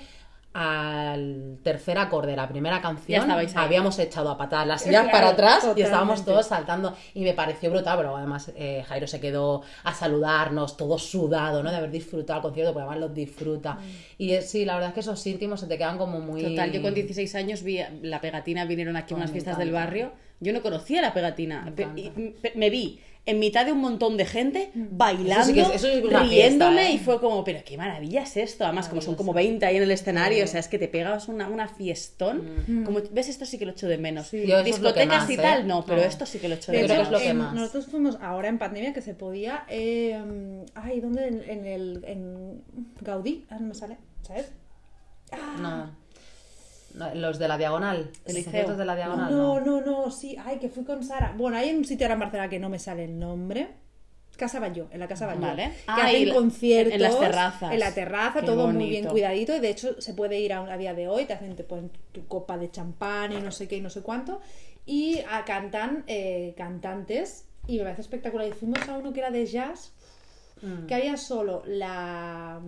Al 0.53 1.59
tercer 1.63 1.99
acorde 1.99 2.31
de 2.31 2.37
la 2.37 2.47
primera 2.49 2.81
canción 2.81 3.21
habíamos 3.59 3.99
echado 3.99 4.31
a 4.31 4.37
patadas 4.37 4.65
las 4.65 4.81
sillas 4.81 5.03
Claro, 5.03 5.17
para 5.17 5.29
atrás 5.33 5.63
y 5.77 5.81
estábamos 5.83 6.25
todos 6.25 6.47
saltando 6.47 6.95
y 7.13 7.23
me 7.23 7.33
pareció 7.33 7.69
brutal, 7.69 7.97
pero 7.97 8.17
además 8.17 8.51
eh, 8.55 8.83
Jairo 8.87 9.05
se 9.05 9.19
quedó 9.19 9.61
a 9.83 9.93
saludarnos, 9.93 10.75
todo 10.75 10.97
sudado, 10.97 11.61
¿no? 11.61 11.69
De 11.69 11.77
haber 11.77 11.91
disfrutado 11.91 12.39
el 12.39 12.41
concierto, 12.43 12.73
porque 12.73 12.83
además 12.89 12.99
lo 12.99 13.09
disfruta. 13.13 13.77
Y 14.17 14.31
es- 14.31 14.49
sí, 14.49 14.65
la 14.65 14.73
verdad 14.73 14.89
es 14.89 14.93
que 14.95 14.99
esos 15.01 15.25
íntimos 15.27 15.59
se 15.59 15.67
te 15.67 15.77
quedan 15.77 15.97
como 15.99 16.19
muy... 16.19 16.41
Total, 16.41 16.71
yo 16.71 16.81
con 16.81 16.93
16 16.95 17.35
años 17.35 17.61
vi 17.61 17.79
la 18.01 18.19
pegatina, 18.19 18.65
vinieron 18.65 18.95
aquí 18.97 19.13
a 19.13 19.17
unas 19.17 19.29
fiestas 19.31 19.57
del 19.59 19.71
barrio. 19.71 20.11
Yo 20.39 20.53
no 20.53 20.61
conocía 20.61 21.01
la 21.01 21.13
pegatina. 21.13 21.73
Me 21.75 22.51
me 22.55 22.69
vi 22.69 22.99
en 23.25 23.39
mitad 23.39 23.65
de 23.65 23.73
un 23.73 23.79
montón 23.79 24.15
de 24.15 24.25
gente 24.25 24.71
bailando, 24.73 25.51
Mm. 25.53 25.57
Eso 25.59 25.65
sí 25.65 25.69
que 25.71 25.75
es- 25.75 25.81
sí 25.81 25.87
es 25.87 25.93
riéndome 26.01 26.29
fiesta, 26.29 26.81
¿eh? 26.83 26.91
y 26.93 26.97
fue 26.97 27.19
como, 27.19 27.43
pero 27.43 27.59
qué 27.65 27.75
maravilla 27.75 28.23
es 28.23 28.37
esto. 28.37 28.63
Además, 28.63 28.87
como 28.87 29.01
son 29.01 29.15
como 29.15 29.33
20 29.33 29.65
ahí 29.65 29.75
en 29.75 29.83
el 29.83 29.91
escenario, 29.91 30.45
o 30.45 30.47
sea, 30.47 30.61
es 30.61 30.69
que 30.69 30.79
te 30.79 30.87
pegas 30.87 31.27
una, 31.27 31.49
una 31.49 31.67
fiestón. 31.67 32.83
Como, 32.85 33.01
¿Ves? 33.11 33.27
Esto 33.27 33.45
sí 33.45 33.57
que 33.57 33.65
lo 33.65 33.71
echo 33.73 33.87
de 33.89 33.97
menos. 33.97 34.27
Mm. 34.27 34.45
Que 34.45 34.63
Discotecas 34.63 35.23
más, 35.23 35.29
y 35.29 35.33
¿eh? 35.33 35.37
tal, 35.37 35.67
no, 35.67 35.83
pero 35.85 35.97
No. 36.01 36.07
esto 36.07 36.25
sí 36.25 36.39
que 36.39 36.47
lo 36.47 36.55
echo 36.55 36.71
De 36.71 36.77
de 36.77 36.83
Yo 36.83 36.87
creo 36.87 36.97
que 36.99 37.03
es 37.05 37.11
lo 37.11 37.19
que 37.19 37.33
más. 37.33 37.53
nosotros 37.53 37.87
fuimos 37.87 38.17
ahora 38.21 38.47
en 38.47 38.59
pandemia 38.59 38.93
que 38.93 39.01
se 39.01 39.13
podía. 39.13 39.65
eh, 39.67 40.17
ay, 40.75 41.01
¿dónde? 41.01 41.27
En, 41.27 41.43
en 41.49 41.65
el. 41.65 42.03
En 42.07 42.61
Gaudí. 43.01 43.45
Ah, 43.49 43.57
no 43.59 43.67
me 43.67 43.73
sale. 43.73 43.97
¿Sabes? 44.21 44.51
No. 45.61 45.61
No, 45.61 45.91
Los 47.15 47.37
de 47.39 47.47
la 47.47 47.57
diagonal. 47.57 48.11
El 48.25 48.35
Los 48.35 48.45
liceo. 48.45 48.75
de 48.75 48.85
la 48.85 48.95
diagonal. 48.95 49.31
No, 49.31 49.59
no, 49.59 49.81
no, 49.81 50.09
sí. 50.11 50.35
Ay, 50.43 50.57
que 50.59 50.69
fui 50.69 50.83
con 50.83 51.03
Sara. 51.03 51.33
Bueno, 51.37 51.57
hay 51.57 51.75
un 51.75 51.85
sitio 51.85 52.05
ahora 52.05 52.13
en 52.15 52.19
Barcelona 52.21 52.49
que 52.49 52.59
no 52.59 52.69
me 52.69 52.79
sale 52.79 53.05
el 53.05 53.17
nombre. 53.19 53.67
Casa 54.37 54.59
Bayó, 54.59 54.87
en 54.91 54.99
la 54.99 55.07
Casa 55.07 55.25
Bayó. 55.25 55.41
Vale. 55.41 55.63
Que 55.69 55.73
Ah, 55.87 56.05
hacen 56.05 56.29
conciertos. 56.33 56.93
en 56.93 57.01
las 57.01 57.19
terrazas. 57.19 57.71
En 57.73 57.79
la 57.79 57.91
terraza, 57.93 58.41
Qué 58.41 58.45
todo 58.45 58.67
muy 58.67 58.87
bien 58.89 59.05
cuidadito. 59.05 59.55
Y 59.55 59.59
de 59.59 59.69
hecho, 59.69 59.99
se 59.99 60.13
puede 60.13 60.39
ir 60.39 60.53
a, 60.53 60.59
a 60.71 60.77
día 60.77 60.93
de 60.93 61.07
hoy. 61.07 61.25
Te 61.25 61.33
hacen, 61.33 61.55
te 61.55 61.63
ponen 61.63 61.91
tu 62.11 62.27
copa 62.27 62.55
de 62.57 62.69
champán 62.69 63.31
y 63.33 63.41
no 63.41 63.51
sé 63.51 63.67
qué 63.67 63.77
y 63.77 63.81
no 63.81 63.89
sé 63.89 64.01
cuánto. 64.01 64.39
Y 64.85 65.19
a, 65.29 65.43
cantan 65.43 66.03
eh, 66.07 66.53
cantantes. 66.55 67.45
Y 67.67 67.77
me 67.77 67.83
parece 67.83 68.01
espectacular. 68.01 68.47
Y 68.47 68.51
fuimos 68.51 68.87
a 68.87 68.97
uno 68.97 69.11
que 69.11 69.19
era 69.21 69.31
de 69.31 69.45
jazz. 69.47 69.91
Mm. 70.61 70.85
Que 70.85 70.93
había 70.95 71.17
solo 71.17 71.63
la. 71.65 72.61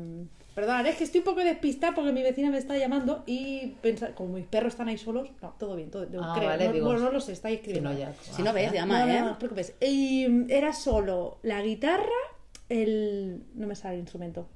Perdón, 0.59 0.85
es 0.87 0.95
que 0.97 1.03
estoy 1.05 1.19
un 1.19 1.25
poco 1.25 1.39
despistada 1.41 1.95
porque 1.95 2.11
mi 2.11 2.21
vecina 2.21 2.49
me 2.49 2.57
está 2.57 2.77
llamando 2.77 3.23
y 3.25 3.75
pensa, 3.81 4.13
como 4.13 4.33
mis 4.33 4.45
perros 4.45 4.73
están 4.73 4.87
ahí 4.89 4.97
solos, 4.97 5.29
no, 5.41 5.49
todo 5.57 5.75
bien, 5.75 5.89
todo 5.89 6.03
Ah, 6.21 6.33
creo. 6.35 6.49
vale, 6.49 6.67
no, 6.67 6.73
digo, 6.73 6.85
bueno, 6.87 7.01
no 7.01 7.11
lo 7.11 7.21
sé, 7.21 7.31
está 7.31 7.47
ahí 7.47 7.55
Si 7.55 7.59
escribiendo. 7.59 7.91
no, 7.93 7.97
ya. 7.97 8.13
Si 8.21 8.41
no 8.43 8.51
ves, 8.51 8.71
llama, 8.73 8.99
No, 8.99 9.05
no, 9.05 9.11
¿eh? 9.13 9.19
no, 9.19 9.25
no 9.25 9.31
os 9.31 9.37
preocupes. 9.37 9.73
Y 9.81 10.27
mm, 10.27 10.47
era 10.49 10.73
solo 10.73 11.37
la 11.43 11.61
guitarra, 11.61 12.03
el. 12.67 13.43
No 13.55 13.67
me 13.67 13.75
sale 13.75 13.95
el 13.95 14.01
instrumento. 14.01 14.47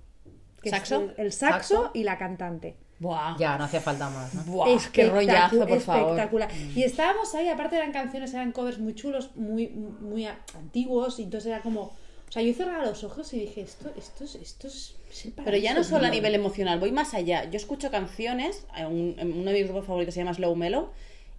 Que 0.62 0.70
¿Saxo? 0.70 1.02
El, 1.02 1.14
el 1.18 1.32
saxo, 1.32 1.76
¿Saxo? 1.76 1.92
y 1.94 2.04
la 2.04 2.18
cantante. 2.18 2.76
Buah. 3.00 3.36
Ya, 3.38 3.58
no 3.58 3.66
hacía 3.66 3.82
falta 3.82 4.10
más. 4.10 4.34
¿no? 4.34 4.44
Buah, 4.44 4.78
qué 4.94 5.10
rollazo, 5.10 5.68
por 5.68 5.80
favor. 5.82 6.12
Espectacular. 6.12 6.50
Y 6.76 6.84
estábamos 6.84 7.34
ahí, 7.36 7.50
aparte 7.50 7.76
eran 7.76 7.92
canciones, 7.92 8.34
eran 8.34 8.52
covers 8.52 8.80
muy 8.80 8.94
chulos, 8.96 9.32
muy, 9.36 9.68
muy 9.70 10.26
antiguos, 10.56 11.20
y 11.20 11.24
entonces 11.24 11.52
era 11.52 11.62
como. 11.62 11.94
O 12.34 12.36
sea, 12.36 12.42
yo 12.42 12.52
cerraba 12.56 12.84
los 12.84 13.04
ojos 13.04 13.32
y 13.36 13.40
dije, 13.42 13.62
esto, 13.62 13.92
esto 13.96 14.24
es, 14.24 14.34
esto 14.34 14.66
es, 14.66 14.96
es 15.12 15.26
el 15.26 15.34
Pero 15.34 15.56
ya 15.56 15.76
no 15.76 15.84
solo 15.84 16.08
a 16.08 16.10
nivel 16.10 16.34
emocional, 16.34 16.80
voy 16.80 16.92
más 16.92 17.14
allá. 17.14 17.48
Yo 17.48 17.58
escucho 17.58 17.92
canciones, 17.92 18.66
un- 18.90 19.16
uno 19.22 19.52
de 19.52 19.54
mis 19.60 19.66
grupos 19.66 19.86
favoritos 19.86 20.16
se 20.16 20.22
llama 20.22 20.34
Slow 20.34 20.56
Mellow, 20.56 20.90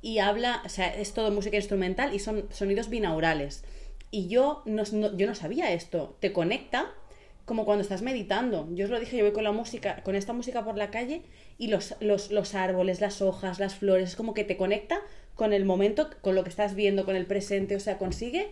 y 0.02 0.18
habla, 0.20 0.62
o 0.64 0.68
sea, 0.68 0.94
es 0.94 1.12
todo 1.12 1.32
música 1.32 1.56
instrumental 1.56 2.14
y 2.14 2.20
son 2.20 2.44
sonidos 2.52 2.90
binaurales. 2.90 3.64
Y 4.12 4.28
yo 4.28 4.62
no, 4.66 4.84
no- 4.92 5.16
yo 5.16 5.26
no 5.26 5.34
sabía 5.34 5.72
esto. 5.72 6.16
Te 6.20 6.32
conecta 6.32 6.92
como 7.44 7.64
cuando 7.64 7.82
estás 7.82 8.02
meditando. 8.02 8.68
Yo 8.72 8.84
os 8.84 8.90
lo 8.92 9.00
dije, 9.00 9.16
yo 9.16 9.24
voy 9.24 9.32
con 9.32 9.42
la 9.42 9.50
música, 9.50 10.00
con 10.04 10.14
esta 10.14 10.32
música 10.32 10.64
por 10.64 10.76
la 10.78 10.92
calle 10.92 11.22
y 11.58 11.66
los, 11.66 11.96
los, 11.98 12.30
los 12.30 12.54
árboles, 12.54 13.00
las 13.00 13.20
hojas, 13.20 13.58
las 13.58 13.74
flores, 13.74 14.10
es 14.10 14.14
como 14.16 14.32
que 14.32 14.44
te 14.44 14.56
conecta 14.56 15.00
con 15.34 15.52
el 15.52 15.64
momento, 15.64 16.10
con 16.20 16.34
lo 16.34 16.44
que 16.44 16.50
estás 16.50 16.74
viendo, 16.74 17.04
con 17.04 17.16
el 17.16 17.26
presente. 17.26 17.74
O 17.76 17.80
sea, 17.80 17.98
consigue, 17.98 18.48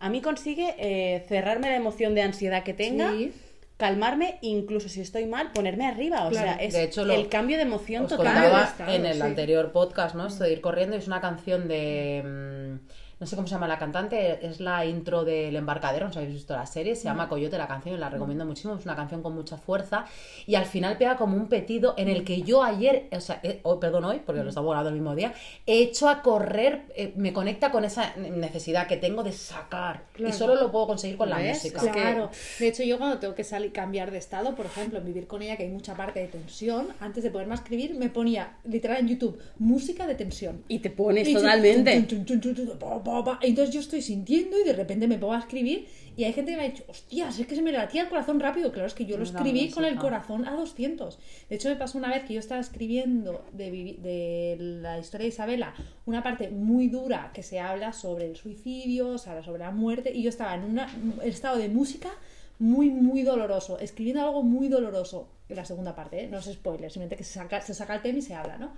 a 0.00 0.08
mí 0.10 0.20
consigue 0.20 0.74
eh, 0.78 1.24
cerrarme 1.28 1.68
la 1.70 1.76
emoción 1.76 2.14
de 2.14 2.22
ansiedad 2.22 2.64
que 2.64 2.74
tenga 2.74 3.12
Sí. 3.12 3.32
calmarme, 3.76 4.38
incluso 4.40 4.88
si 4.88 5.00
estoy 5.00 5.26
mal, 5.26 5.52
ponerme 5.52 5.86
arriba. 5.86 6.26
O 6.26 6.30
Claro. 6.30 6.46
sea, 6.48 6.56
es 6.56 6.72
De 6.74 6.84
hecho, 6.84 7.04
lo- 7.04 7.12
el 7.14 7.28
cambio 7.28 7.56
de 7.56 7.62
emoción 7.64 8.04
Os 8.04 8.10
total. 8.10 8.26
Contaba 8.50 8.74
en 8.94 9.06
el 9.06 9.14
sí. 9.16 9.22
anterior 9.22 9.72
podcast, 9.72 10.14
¿no? 10.14 10.26
Esto 10.26 10.44
de 10.44 10.52
ir 10.52 10.60
corriendo 10.60 10.96
es 10.96 11.06
una 11.06 11.20
canción 11.20 11.68
de. 11.68 12.78
Mm, 13.18 13.20
no 13.20 13.26
sé 13.26 13.36
cómo 13.36 13.48
se 13.48 13.54
llama 13.54 13.68
la 13.68 13.78
cantante, 13.78 14.46
es 14.46 14.60
la 14.60 14.84
intro 14.86 15.24
del 15.24 15.56
embarcadero, 15.56 16.06
no 16.06 16.12
sé 16.12 16.18
si 16.18 16.18
habéis 16.24 16.34
visto 16.34 16.54
la 16.54 16.66
serie, 16.66 16.96
se 16.96 17.04
llama 17.04 17.28
Coyote 17.28 17.58
la 17.58 17.66
canción 17.68 17.94
y 17.94 17.98
la 17.98 18.10
recomiendo 18.10 18.44
muchísimo, 18.44 18.74
es 18.76 18.84
una 18.84 18.96
canción 18.96 19.22
con 19.22 19.34
mucha 19.34 19.56
fuerza 19.56 20.04
y 20.46 20.54
al 20.54 20.66
final 20.66 20.96
pega 20.98 21.16
como 21.16 21.36
un 21.36 21.48
petido 21.48 21.94
en 21.96 22.08
el 22.08 22.24
que 22.24 22.42
yo 22.42 22.62
ayer, 22.62 23.08
o 23.12 23.20
sea, 23.20 23.40
eh, 23.42 23.60
hoy, 23.62 23.78
perdón, 23.80 24.04
hoy, 24.04 24.20
porque 24.24 24.42
lo 24.42 24.48
estamos 24.48 24.68
hablando 24.70 24.88
el 24.90 24.94
mismo 24.96 25.14
día, 25.14 25.32
he 25.66 25.82
hecho 25.82 26.08
a 26.08 26.22
correr, 26.22 26.82
eh, 26.96 27.12
me 27.16 27.32
conecta 27.32 27.70
con 27.70 27.84
esa 27.84 28.14
necesidad 28.16 28.86
que 28.86 28.96
tengo 28.96 29.22
de 29.22 29.32
sacar 29.32 30.04
y 30.18 30.32
solo 30.32 30.54
lo 30.56 30.70
puedo 30.70 30.86
conseguir 30.88 31.16
con 31.16 31.30
la 31.30 31.38
¿Ves? 31.38 31.56
música. 31.58 31.78
Es 31.78 31.84
que- 31.84 31.90
Claro, 32.04 32.30
de 32.58 32.68
hecho 32.68 32.82
yo 32.82 32.98
cuando 32.98 33.18
tengo 33.18 33.34
que 33.34 33.44
salir, 33.44 33.72
cambiar 33.72 34.10
de 34.10 34.18
estado, 34.18 34.54
por 34.54 34.66
ejemplo, 34.66 34.98
en 34.98 35.04
vivir 35.04 35.26
con 35.26 35.42
ella, 35.42 35.56
que 35.56 35.62
hay 35.64 35.68
mucha 35.70 35.94
parte 35.94 36.20
de 36.20 36.26
tensión, 36.28 36.88
antes 37.00 37.22
de 37.24 37.30
poderme 37.30 37.54
escribir 37.54 37.94
me 37.94 38.08
ponía 38.10 38.56
literal 38.64 38.98
en 38.98 39.08
YouTube 39.08 39.40
música 39.58 40.06
de 40.06 40.14
tensión. 40.14 40.62
Y 40.68 40.80
te 40.80 40.90
pones 40.90 41.26
Y 41.28 41.34
totalmente. 41.34 41.92
chun, 41.94 42.06
chun, 42.06 42.40
chun, 42.40 42.54
chun, 42.54 42.54
chun, 42.68 42.78
pa. 43.04 43.38
Entonces 43.42 43.74
yo 43.74 43.80
estoy 43.80 44.02
sintiendo 44.02 44.58
y 44.58 44.64
de 44.64 44.72
repente 44.72 45.06
me 45.06 45.18
pongo 45.18 45.34
a 45.34 45.38
escribir 45.38 45.86
y 46.16 46.24
hay 46.24 46.32
gente 46.32 46.52
que 46.52 46.56
me 46.56 46.64
ha 46.64 46.68
dicho, 46.70 46.84
hostias, 46.88 47.38
es 47.38 47.46
que 47.46 47.54
se 47.56 47.62
me 47.62 47.72
latía 47.72 48.02
el 48.02 48.08
corazón 48.08 48.40
rápido. 48.40 48.72
Claro, 48.72 48.86
es 48.86 48.94
que 48.94 49.04
yo 49.04 49.16
lo 49.16 49.24
escribí 49.24 49.70
con 49.70 49.84
el 49.84 49.94
música. 49.96 50.00
corazón 50.10 50.46
a 50.46 50.52
200. 50.56 51.18
De 51.48 51.56
hecho 51.56 51.68
me 51.68 51.76
pasó 51.76 51.98
una 51.98 52.08
vez 52.08 52.24
que 52.24 52.34
yo 52.34 52.40
estaba 52.40 52.60
escribiendo 52.60 53.44
de, 53.52 54.56
la 54.58 54.98
historia 54.98 55.24
de 55.24 55.28
Isabela 55.28 55.74
una 56.06 56.22
parte 56.22 56.48
muy 56.50 56.88
dura 56.88 57.30
que 57.34 57.42
se 57.42 57.60
habla 57.60 57.92
sobre 57.92 58.26
el 58.26 58.36
suicidio, 58.36 59.18
se 59.18 59.30
habla 59.30 59.42
sobre 59.44 59.58
la 59.60 59.70
muerte 59.70 60.12
y 60.14 60.22
yo 60.22 60.28
estaba 60.30 60.54
en 60.54 60.64
una- 60.64 60.88
un 61.02 61.20
estado 61.22 61.58
de 61.58 61.68
música 61.68 62.10
muy, 62.58 62.90
muy 62.90 63.22
doloroso, 63.22 63.78
escribiendo 63.80 64.22
algo 64.22 64.42
muy 64.42 64.68
doloroso. 64.68 65.28
En 65.48 65.56
la 65.56 65.64
segunda 65.64 65.94
parte, 65.94 66.24
¿eh? 66.24 66.28
no 66.28 66.38
es 66.38 66.46
spoiler, 66.46 66.90
simplemente 66.90 67.16
que 67.16 67.24
se 67.24 67.34
saca, 67.34 67.60
se 67.60 67.74
saca 67.74 67.96
el 67.96 68.02
tema 68.02 68.18
y 68.18 68.22
se 68.22 68.34
habla, 68.34 68.56
¿no? 68.56 68.72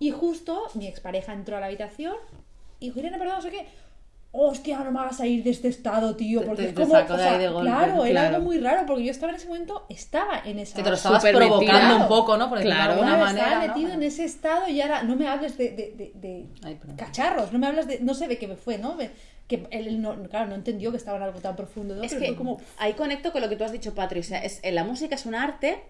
Y 0.00 0.10
justo 0.10 0.62
mi 0.74 0.88
expareja 0.88 1.32
entró 1.32 1.56
a 1.56 1.60
la 1.60 1.66
habitación 1.66 2.14
y 2.80 2.86
dijo, 2.86 2.98
Irene, 3.00 3.18
perdón, 3.18 3.36
no 3.36 3.42
sé 3.42 3.50
qué. 3.50 3.66
Hostia, 4.36 4.80
no 4.80 4.90
me 4.90 4.98
hagas 4.98 5.20
a 5.20 5.26
ir 5.28 5.44
de 5.44 5.50
este 5.50 5.68
estado, 5.68 6.16
tío. 6.16 6.42
Porque 6.44 6.62
te- 6.64 6.68
es 6.70 6.74
como. 6.74 6.92
sacó 6.92 7.14
o 7.14 7.16
de 7.16 7.22
sea, 7.22 7.32
ahí 7.34 7.38
de 7.38 7.48
golpe, 7.48 7.70
claro, 7.70 8.04
era 8.04 8.26
algo 8.28 8.40
muy 8.40 8.58
raro 8.58 8.84
porque 8.84 9.04
yo 9.04 9.12
estaba 9.12 9.30
en 9.30 9.36
ese 9.36 9.46
momento, 9.46 9.86
estaba 9.88 10.42
en 10.44 10.58
esa. 10.58 10.74
Que 10.74 10.82
te 10.82 10.88
lo 10.90 10.96
estabas 10.96 11.24
provocando 11.24 11.96
un 11.98 12.08
poco, 12.08 12.36
¿no? 12.36 12.48
Por 12.48 12.58
decirlo 12.58 12.74
Claro. 12.76 12.94
de 12.94 13.00
alguna 13.00 13.16
Claro, 13.16 13.24
manera. 13.26 13.46
estaba 13.46 13.66
¿no? 13.68 13.74
metido 13.74 13.92
en 13.94 14.02
ese 14.02 14.24
estado 14.24 14.68
y 14.68 14.80
ahora 14.80 15.04
no 15.04 15.14
me 15.14 15.28
hables 15.28 15.56
de, 15.56 15.68
de, 15.70 15.92
de- 15.96 16.12
de 16.16 16.46
Ay, 16.64 16.80
cacharros, 16.96 17.52
no 17.52 17.60
me 17.60 17.68
hablas 17.68 17.86
de. 17.86 18.00
No 18.00 18.12
sé 18.14 18.26
de 18.26 18.36
qué 18.36 18.48
me 18.48 18.56
fue, 18.56 18.76
¿no? 18.76 18.96
Me- 18.96 19.10
Que 19.46 19.68
él, 19.70 20.02
no, 20.02 20.20
claro, 20.28 20.46
no 20.48 20.56
entendió 20.56 20.90
que 20.90 20.96
estaba 20.96 21.16
en 21.18 21.22
algo 21.22 21.38
tan 21.38 21.54
profundo, 21.54 21.94
¿no? 21.94 22.02
Es 22.02 22.08
Pero 22.12 22.20
que 22.22 22.26
fue 22.28 22.36
como. 22.36 22.60
ahí 22.78 22.94
conecto 22.94 23.30
con 23.30 23.40
lo 23.40 23.48
que 23.48 23.54
tú 23.54 23.62
has 23.62 23.70
dicho, 23.72 23.94
Patri. 23.94 24.18
O 24.18 24.22
sea, 24.24 24.42
es, 24.42 24.60
la 24.68 24.82
música 24.82 25.14
es 25.14 25.26
un 25.26 25.36
arte 25.36 25.80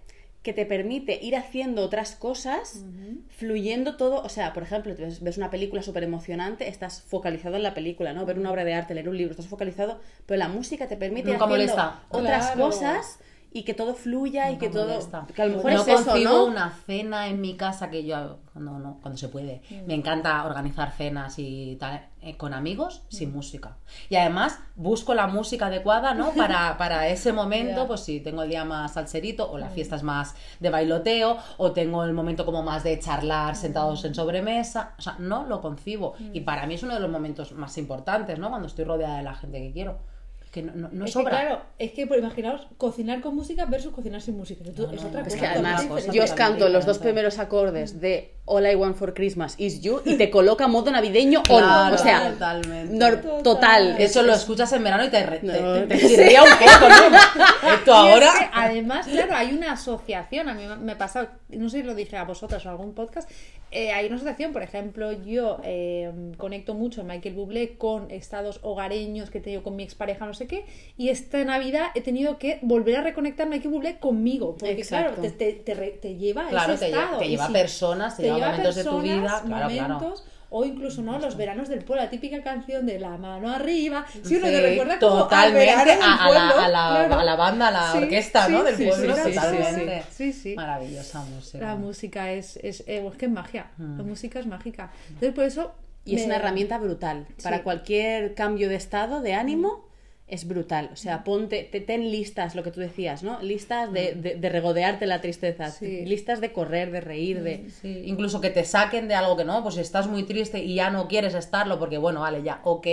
que 0.44 0.52
te 0.52 0.66
permite 0.66 1.18
ir 1.22 1.36
haciendo 1.36 1.82
otras 1.82 2.14
cosas, 2.14 2.84
fluyendo 3.30 3.96
todo. 3.96 4.22
O 4.22 4.28
sea, 4.28 4.52
por 4.52 4.62
ejemplo, 4.62 4.94
ves, 4.96 5.38
una 5.38 5.50
película 5.50 5.82
súper 5.82 6.04
emocionante, 6.04 6.68
estás 6.68 7.00
focalizado 7.00 7.56
en 7.56 7.62
la 7.62 7.72
película, 7.72 8.12
¿no? 8.12 8.26
Ver 8.26 8.38
una 8.38 8.52
obra 8.52 8.62
de 8.64 8.74
arte, 8.74 8.94
leer 8.94 9.08
un 9.08 9.16
libro, 9.16 9.32
estás 9.32 9.48
focalizado, 9.48 9.98
pero 10.26 10.38
la 10.38 10.48
música 10.48 10.86
te 10.86 10.98
permite 10.98 11.30
ir 11.30 11.36
haciendo 11.36 11.48
molesta. 11.48 12.02
otras 12.10 12.50
Claro. 12.52 12.60
cosas 12.60 13.18
y 13.56 13.62
que 13.62 13.72
todo 13.72 13.94
fluya 13.94 14.50
y 14.50 14.58
que 14.58 14.68
todo. 14.68 14.98
Que 15.32 15.42
a 15.42 15.46
lo 15.46 15.58
mejor 15.58 15.72
no 15.72 15.82
es 15.82 15.86
eso, 15.86 16.04
concibo 16.06 16.32
¿no? 16.32 16.44
una 16.46 16.70
cena 16.70 17.28
en 17.28 17.40
mi 17.40 17.56
casa 17.56 17.88
que 17.88 18.04
yo 18.04 18.40
cuando 18.52 18.80
no 18.80 18.98
cuando 19.00 19.16
se 19.16 19.28
puede. 19.28 19.62
Me 19.86 19.94
encanta 19.94 20.44
organizar 20.44 20.90
cenas 20.90 21.38
y 21.38 21.76
tal 21.76 22.08
eh, 22.20 22.36
con 22.36 22.52
amigos 22.52 23.04
sin 23.10 23.32
música. 23.32 23.76
Y 24.10 24.16
además 24.16 24.58
busco 24.74 25.14
la 25.14 25.28
música 25.28 25.66
adecuada 25.66 26.14
no 26.14 26.32
para, 26.36 26.76
para 26.78 27.06
ese 27.06 27.32
momento 27.32 27.86
pues 27.86 28.00
si 28.00 28.18
tengo 28.18 28.42
el 28.42 28.48
día 28.48 28.64
más 28.64 28.94
salserito 28.94 29.48
o 29.48 29.56
la 29.56 29.68
fiesta 29.68 29.94
es 29.94 30.02
más 30.02 30.34
de 30.58 30.70
bailoteo 30.70 31.38
o 31.56 31.70
tengo 31.70 32.02
el 32.02 32.12
momento 32.12 32.44
como 32.44 32.64
más 32.64 32.82
de 32.82 32.98
charlar 32.98 33.54
sentados 33.54 34.04
en 34.04 34.16
sobremesa 34.16 34.96
o 34.98 35.02
sea 35.02 35.14
no 35.20 35.46
lo 35.46 35.60
concibo. 35.60 36.14
Y 36.32 36.40
para 36.40 36.66
mí 36.66 36.74
es 36.74 36.82
uno 36.82 36.94
de 36.94 37.00
los 37.00 37.10
momentos 37.10 37.52
más 37.52 37.78
importantes 37.78 38.36
no 38.36 38.48
cuando 38.48 38.66
estoy 38.66 38.84
rodeada 38.84 39.18
de 39.18 39.22
la 39.22 39.36
gente 39.36 39.60
que 39.60 39.70
quiero 39.70 40.13
que 40.54 40.62
no, 40.62 40.72
no, 40.76 40.88
no 40.92 41.04
es 41.04 41.10
que, 41.10 41.12
sobra 41.12 41.30
claro, 41.40 41.60
es 41.80 41.90
que 41.90 42.06
pues, 42.06 42.20
imaginaos 42.20 42.68
cocinar 42.78 43.20
con 43.20 43.34
música 43.34 43.66
versus 43.66 43.92
cocinar 43.92 44.20
sin 44.22 44.36
música. 44.36 44.62
que 44.62 44.70
tú- 44.70 44.88
es 44.92 45.02
no, 45.02 45.08
otra 45.08 45.20
no, 45.22 45.26
Es 45.26 45.34
cosa. 45.34 45.40
que 45.40 45.46
además, 45.48 45.84
cosa 45.86 46.12
yo 46.12 46.22
os 46.24 46.32
canto 46.32 46.68
los 46.68 46.86
dos 46.86 46.98
primeros 46.98 47.38
acordes 47.40 48.00
de 48.00 48.30
All 48.46 48.64
I 48.70 48.74
Want 48.76 48.96
for 48.96 49.14
Christmas 49.14 49.54
is 49.58 49.80
You 49.80 50.00
y 50.04 50.16
te 50.16 50.30
coloca 50.30 50.68
modo 50.68 50.90
navideño 50.92 51.42
o 51.48 51.60
no. 51.60 51.66
Claro, 51.66 51.94
O 51.94 51.98
sea, 51.98 52.30
totalmente. 52.32 52.98
Total. 52.98 53.42
total. 53.42 53.96
Eso 53.98 54.22
lo 54.22 54.32
escuchas 54.34 54.72
en 54.74 54.84
verano 54.84 55.04
y 55.04 55.08
te, 55.08 55.24
re- 55.26 55.38
te, 55.40 55.60
No, 55.60 55.72
te- 55.86 55.86
te 55.86 55.98
sí. 55.98 56.14
un 56.16 56.58
poco, 56.58 56.88
¿no? 56.88 57.43
Esto 57.84 57.92
Y 58.06 58.10
ahora. 58.12 58.26
es 58.26 58.38
que, 58.40 58.46
además, 58.52 59.06
claro, 59.06 59.34
hay 59.34 59.52
una 59.54 59.72
asociación. 59.72 60.48
A 60.48 60.54
mí 60.54 60.62
me- 60.80 60.96
pasa, 60.96 61.32
no 61.50 61.68
sé 61.68 61.78
si 61.78 61.82
lo 61.82 61.94
dije 61.94 62.16
a 62.16 62.24
vosotras 62.24 62.64
o 62.64 62.68
en 62.68 62.72
algún 62.72 62.94
podcast. 62.94 63.30
eh, 63.76 63.90
hay 63.90 64.06
una 64.06 64.14
asociación, 64.16 64.52
por 64.52 64.62
ejemplo, 64.62 65.10
yo 65.10 65.58
eh, 65.64 66.12
conecto 66.36 66.74
mucho 66.74 67.00
a 67.00 67.04
Michael 67.04 67.34
Bublé 67.34 67.76
con 67.76 68.08
estados 68.12 68.60
hogareños 68.62 69.30
que 69.30 69.38
he 69.38 69.40
tenido 69.40 69.64
con 69.64 69.74
mi 69.74 69.82
expareja, 69.82 70.26
no 70.26 70.32
sé 70.32 70.46
qué. 70.46 70.64
Y 70.96 71.08
esta 71.08 71.42
Navidad 71.42 71.88
he 71.96 72.00
tenido 72.00 72.38
que 72.38 72.60
volver 72.62 72.98
a 72.98 73.02
reconectar 73.02 73.48
Michael 73.48 73.70
Bublé 73.70 73.98
conmigo. 73.98 74.54
Porque, 74.56 74.70
Exacto. 74.74 75.14
claro, 75.20 75.22
te, 75.36 75.52
te, 75.52 75.74
te 75.74 75.74
te 75.90 76.14
lleva 76.14 76.46
a 76.46 76.50
Claro, 76.50 76.74
ese 76.74 76.86
te, 76.86 76.92
lle- 76.92 77.00
estado. 77.00 77.18
te 77.18 77.26
Y 77.26 77.28
lleva 77.30 77.46
si- 77.48 77.52
personas, 77.52 78.16
te, 78.16 78.22
lleva 78.22 78.38
momentos 78.50 78.74
de 78.76 78.84
tu 78.84 79.00
vida. 79.00 79.42
Claro, 79.44 79.68
claro. 79.68 80.14
O 80.56 80.64
incluso, 80.64 81.02
¿no? 81.02 81.18
Los 81.18 81.36
veranos 81.36 81.68
del 81.68 81.82
pueblo, 81.84 82.04
la 82.04 82.10
típica 82.10 82.40
canción 82.40 82.86
de 82.86 83.00
la 83.00 83.16
mano 83.16 83.50
arriba. 83.52 84.06
Sí, 84.22 84.36
uno 84.36 84.46
Sí, 84.46 84.52
te 84.52 84.60
recuerda 84.60 84.98
como 85.00 85.16
al 85.16 85.22
totalmente 85.24 85.84
del 85.84 86.00
a, 86.00 86.14
a 86.14 86.30
la, 86.30 86.48
a, 86.48 86.68
la, 86.68 87.06
claro. 87.08 87.14
a 87.20 87.24
la 87.24 87.34
banda, 87.34 87.68
a 87.68 87.70
la 87.72 87.90
Sí, 87.92 87.98
orquesta, 87.98 88.48
¿no? 88.48 88.58
sí, 88.60 88.64
Del 88.66 88.76
sí, 88.76 88.86
pueblo, 88.86 89.14
sí, 89.16 89.20
sí, 89.24 89.32
totalmente. 89.34 90.02
sí, 90.12 90.32
sí. 90.32 90.54
Maravillosa 90.54 91.24
música. 91.24 91.58
La 91.58 91.74
música 91.74 92.30
es, 92.30 92.56
es, 92.62 92.84
eh, 92.86 93.04
es 93.04 93.16
que 93.16 93.26
es 93.26 93.32
magia. 93.32 93.66
Mm. 93.78 93.96
La 93.96 94.02
música 94.04 94.38
es 94.38 94.46
mágica. 94.46 94.92
Entonces, 95.08 95.32
por 95.34 95.44
eso. 95.44 95.74
Y 96.04 96.14
es 96.16 96.24
una 96.26 96.36
herramienta 96.36 96.78
brutal. 96.78 97.26
Para 97.42 97.56
Sí. 97.56 97.62
cualquier 97.64 98.34
cambio 98.34 98.68
de 98.68 98.76
estado, 98.76 99.22
de 99.22 99.34
ánimo, 99.34 99.83
es 100.26 100.48
brutal. 100.48 100.90
O 100.92 100.96
sea, 100.96 101.22
ponte, 101.22 101.68
te, 101.70 101.80
ten 101.80 102.10
listas, 102.10 102.54
lo 102.54 102.62
que 102.62 102.70
tú 102.70 102.80
decías, 102.80 103.22
¿no? 103.22 103.40
Listas 103.42 103.92
de, 103.92 104.14
de, 104.14 104.36
de 104.36 104.48
regodearte 104.48 105.06
la 105.06 105.20
tristeza. 105.20 105.70
Sí. 105.70 106.04
Listas 106.06 106.40
de 106.40 106.52
correr, 106.52 106.90
de 106.90 107.00
reír, 107.00 107.42
de... 107.42 107.68
Sí, 107.68 108.04
incluso 108.06 108.40
que 108.40 108.50
te 108.50 108.64
saquen 108.64 109.06
de 109.06 109.14
algo 109.14 109.36
que 109.36 109.44
no, 109.44 109.62
pues 109.62 109.74
si 109.74 109.82
estás 109.82 110.06
muy 110.06 110.22
triste 110.22 110.60
y 110.60 110.76
ya 110.76 110.90
no 110.90 111.08
quieres 111.08 111.34
estarlo, 111.34 111.78
porque 111.78 111.98
bueno, 111.98 112.20
vale, 112.20 112.42
ya, 112.42 112.60
ok, 112.64 112.86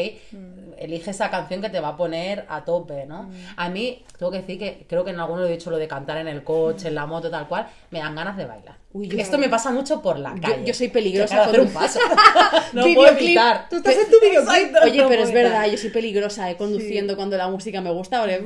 elige 0.78 1.12
esa 1.12 1.30
canción 1.30 1.62
que 1.62 1.70
te 1.70 1.80
va 1.80 1.90
a 1.90 1.98
poner 1.98 2.46
a 2.50 2.66
tope, 2.66 3.06
¿no? 3.06 3.30
A 3.56 3.70
mí, 3.70 4.04
tengo 4.18 4.32
que 4.32 4.40
decir 4.40 4.60
que 4.60 4.86
creo 4.88 5.06
que 5.06 5.12
en 5.12 5.20
alguno 5.20 5.42
lo 5.42 5.48
he 5.48 5.52
dicho 5.52 5.72
lo 5.72 5.78
de 5.78 5.88
cantar 5.88 6.18
en 6.18 6.28
el 6.28 6.44
coche, 6.44 6.90
en 6.90 6.96
la 6.96 7.06
moto, 7.06 7.30
tal 7.32 7.48
cual, 7.48 7.68
me 7.92 8.00
dan 8.00 8.14
ganas 8.14 8.36
de 8.36 8.46
bailar. 8.46 8.81
Uy, 8.94 9.08
yo- 9.08 9.18
Esto 9.20 9.38
me 9.38 9.48
pasa 9.48 9.72
mucho 9.72 10.02
por 10.02 10.20
la 10.20 10.36
Yo- 10.36 10.42
calle. 10.42 10.66
yo 10.66 10.74
soy 10.74 10.90
peligrosa 10.90 11.44
hacer 11.46 11.62
un 11.62 11.70
paso. 11.70 11.98
no 12.74 12.84
puedo 12.94 13.08
evitar. 13.12 13.68
Tú 13.70 13.78
estás 13.78 13.96
en 13.96 14.12
tu 14.12 14.20
videoclip. 14.20 14.76
Oye, 14.84 14.98
no 15.02 15.08
pero 15.08 15.24
es 15.24 15.32
verdad, 15.32 15.66
yo 15.68 15.78
soy 15.78 15.92
peligrosa 15.92 16.50
eh, 16.52 16.58
conduciendo 16.58 17.16
cuando 17.16 17.38
la 17.38 17.48
música 17.48 17.80
me 17.80 17.90
gusta, 17.92 18.20
porque 18.20 18.44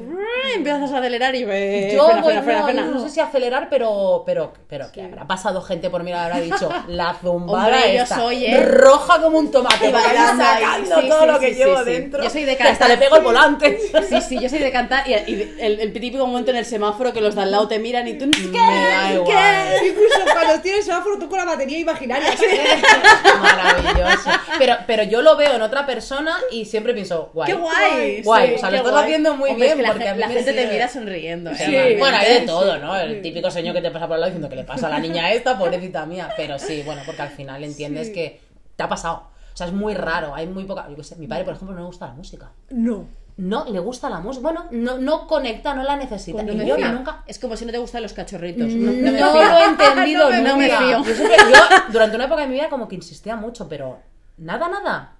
empiezas 0.55 0.91
a 0.91 0.97
acelerar 0.99 1.34
y 1.34 1.45
me... 1.45 1.91
Yo 1.91 2.05
frena, 2.05 2.21
voy- 2.21 2.34
frena, 2.34 2.43
frena, 2.43 2.60
no, 2.60 2.65
frena. 2.67 2.81
no 2.86 2.99
sé 3.01 3.10
si 3.10 3.19
acelerar, 3.19 3.69
pero, 3.71 4.21
pero, 4.23 4.53
pero 4.69 4.91
que 4.91 5.01
habrá 5.01 5.25
pasado 5.25 5.62
gente 5.63 5.89
por 5.89 6.03
mí 6.03 6.12
y 6.12 6.13
habrá 6.13 6.39
dicho 6.39 6.69
la 6.89 7.15
zumbada 7.15 7.65
Hombre, 7.65 7.95
yo 7.95 8.03
esta, 8.03 8.15
soy, 8.15 8.45
¿eh? 8.45 8.62
roja 8.62 9.19
como 9.23 9.39
un 9.39 9.49
tomate, 9.49 9.91
Bailando 9.91 10.43
sacando 10.43 11.01
sí, 11.01 11.10
todo 11.10 11.21
sí, 11.21 11.25
lo 11.27 11.39
que 11.39 11.47
sí, 11.49 11.55
llevo 11.55 11.77
sí, 11.79 11.84
sí. 11.86 11.91
dentro. 11.91 12.23
Yo 12.23 12.29
soy 12.29 12.43
de 12.43 12.55
que 12.55 12.63
hasta 12.63 12.86
cantar. 12.86 12.89
le 12.89 12.97
pego 13.03 13.15
el 13.17 13.23
volante. 13.23 13.79
Sí, 14.08 14.21
sí, 14.21 14.39
yo 14.39 14.47
soy 14.47 14.60
de 14.60 14.71
cantar 14.71 15.08
y, 15.10 15.13
y 15.13 15.55
el, 15.60 15.79
el 15.79 15.91
típico 15.91 16.17
momento 16.27 16.51
en 16.51 16.58
el 16.58 16.65
semáforo 16.65 17.12
que 17.12 17.21
los 17.21 17.34
de 17.34 17.41
al 17.41 17.49
lado 17.49 17.67
te 17.67 17.79
miran 17.79 18.08
y 18.08 18.13
tú 18.19 18.29
qué, 18.29 18.38
Me 18.51 18.58
da 18.58 19.08
qué. 19.10 19.13
igual. 19.15 20.35
Cuando 20.43 20.62
tienes 20.62 20.86
semáforo 20.86 21.17
tú 21.19 21.30
con 21.30 21.38
la 21.39 21.45
batería 21.45 21.80
imaginaria. 21.80 22.30
Maravilloso. 23.41 24.30
Pero, 24.58 24.76
pero 24.88 25.04
yo 25.04 25.21
lo 25.21 25.36
veo 25.36 25.54
en 25.56 25.62
otra 25.62 25.86
persona 25.86 26.38
y 26.52 26.65
siempre 26.65 26.93
pienso, 26.93 27.30
guay. 27.34 27.52
¡Qué 27.52 27.58
guay! 27.58 28.21
Guay, 28.24 28.48
Sí, 28.50 28.56
o 28.56 28.58
sea, 28.60 28.71
lo 28.71 28.78
estás 28.78 28.91
guay. 28.91 29.04
haciendo 29.04 29.36
muy 29.36 29.50
Hombre, 29.52 29.67
es 29.67 29.74
bien 29.76 29.78
que 29.78 29.84
la, 29.84 29.89
porque 29.91 30.19
la 30.19 30.28
me 30.28 30.34
gente 30.34 30.54
te 30.54 30.67
mira 30.67 30.88
sonriendo. 30.88 31.54
Sí, 31.56 31.76
bueno, 31.98 32.17
hay 32.17 32.34
de 32.34 32.41
todo, 32.41 32.78
¿no? 32.78 32.95
El 32.95 33.21
típico 33.21 33.50
señor 33.52 33.76
que 33.76 33.82
te 33.82 33.91
pasa 33.91 34.08
por 34.08 34.15
el 34.15 34.21
lado 34.21 34.32
diciendo 34.32 34.50
que 34.50 34.56
le 34.56 34.63
pasa 34.63 34.88
a 34.88 34.89
la 34.91 35.00
niña 35.00 35.32
esta, 35.32 35.58
pobrecita 35.58 36.06
mía. 36.06 36.30
Pero 36.38 36.60
sí, 36.60 36.84
bueno, 36.86 37.02
porque 37.06 37.21
al 37.21 37.30
final 37.30 37.63
entiendes 37.63 38.08
Sí. 38.08 38.13
que 38.13 38.39
te 38.76 38.84
ha 38.84 38.89
pasado. 38.89 39.28
O 39.54 39.58
sea, 39.58 39.67
es 39.67 39.74
muy 39.74 39.93
raro, 39.93 40.36
hay 40.36 40.48
muy 40.48 40.65
poca. 40.65 40.86
Yo 40.89 40.95
qué 40.98 41.04
sé, 41.04 41.15
mi 41.15 41.28
padre, 41.28 41.45
por 41.45 41.54
ejemplo, 41.54 41.74
no 41.76 41.82
le 41.82 41.88
gusta 41.88 42.08
la 42.08 42.13
música. 42.13 42.52
No. 42.69 43.08
No 43.38 43.65
le 43.65 43.80
gusta 43.80 44.10
la 44.10 44.19
música. 44.19 44.43
Bueno, 44.43 44.65
no, 44.71 44.98
no 44.98 45.28
conecta, 45.28 45.74
no 45.74 45.84
la 45.84 45.98
necesita. 45.98 46.41
No 46.41 46.54
y 46.54 46.65
yo 46.65 46.76
fío. 46.76 46.89
nunca. 46.91 47.24
Es 47.28 47.38
como 47.38 47.58
si 47.58 47.65
no 47.65 47.71
te 47.71 47.78
gustan 47.78 48.02
los 48.02 48.13
cachorritos. 48.13 48.67
No, 48.69 48.91
No, 48.91 49.34
me 49.34 49.45
lo 49.45 49.58
he 49.58 49.65
entendido 49.65 50.30
No 50.41 50.58
me 50.58 50.67
nunca. 50.67 50.78
fío. 50.78 50.98
Yo, 51.04 51.13
siempre- 51.13 51.38
yo, 51.38 51.60
durante 51.91 52.15
una 52.15 52.26
época 52.26 52.41
de 52.43 52.48
mi 52.48 52.54
vida 52.54 52.69
como 52.69 52.88
que 52.88 52.95
insistía 52.95 53.36
mucho, 53.36 53.67
pero 53.67 54.00
nada, 54.38 54.67
nada. 54.69 55.15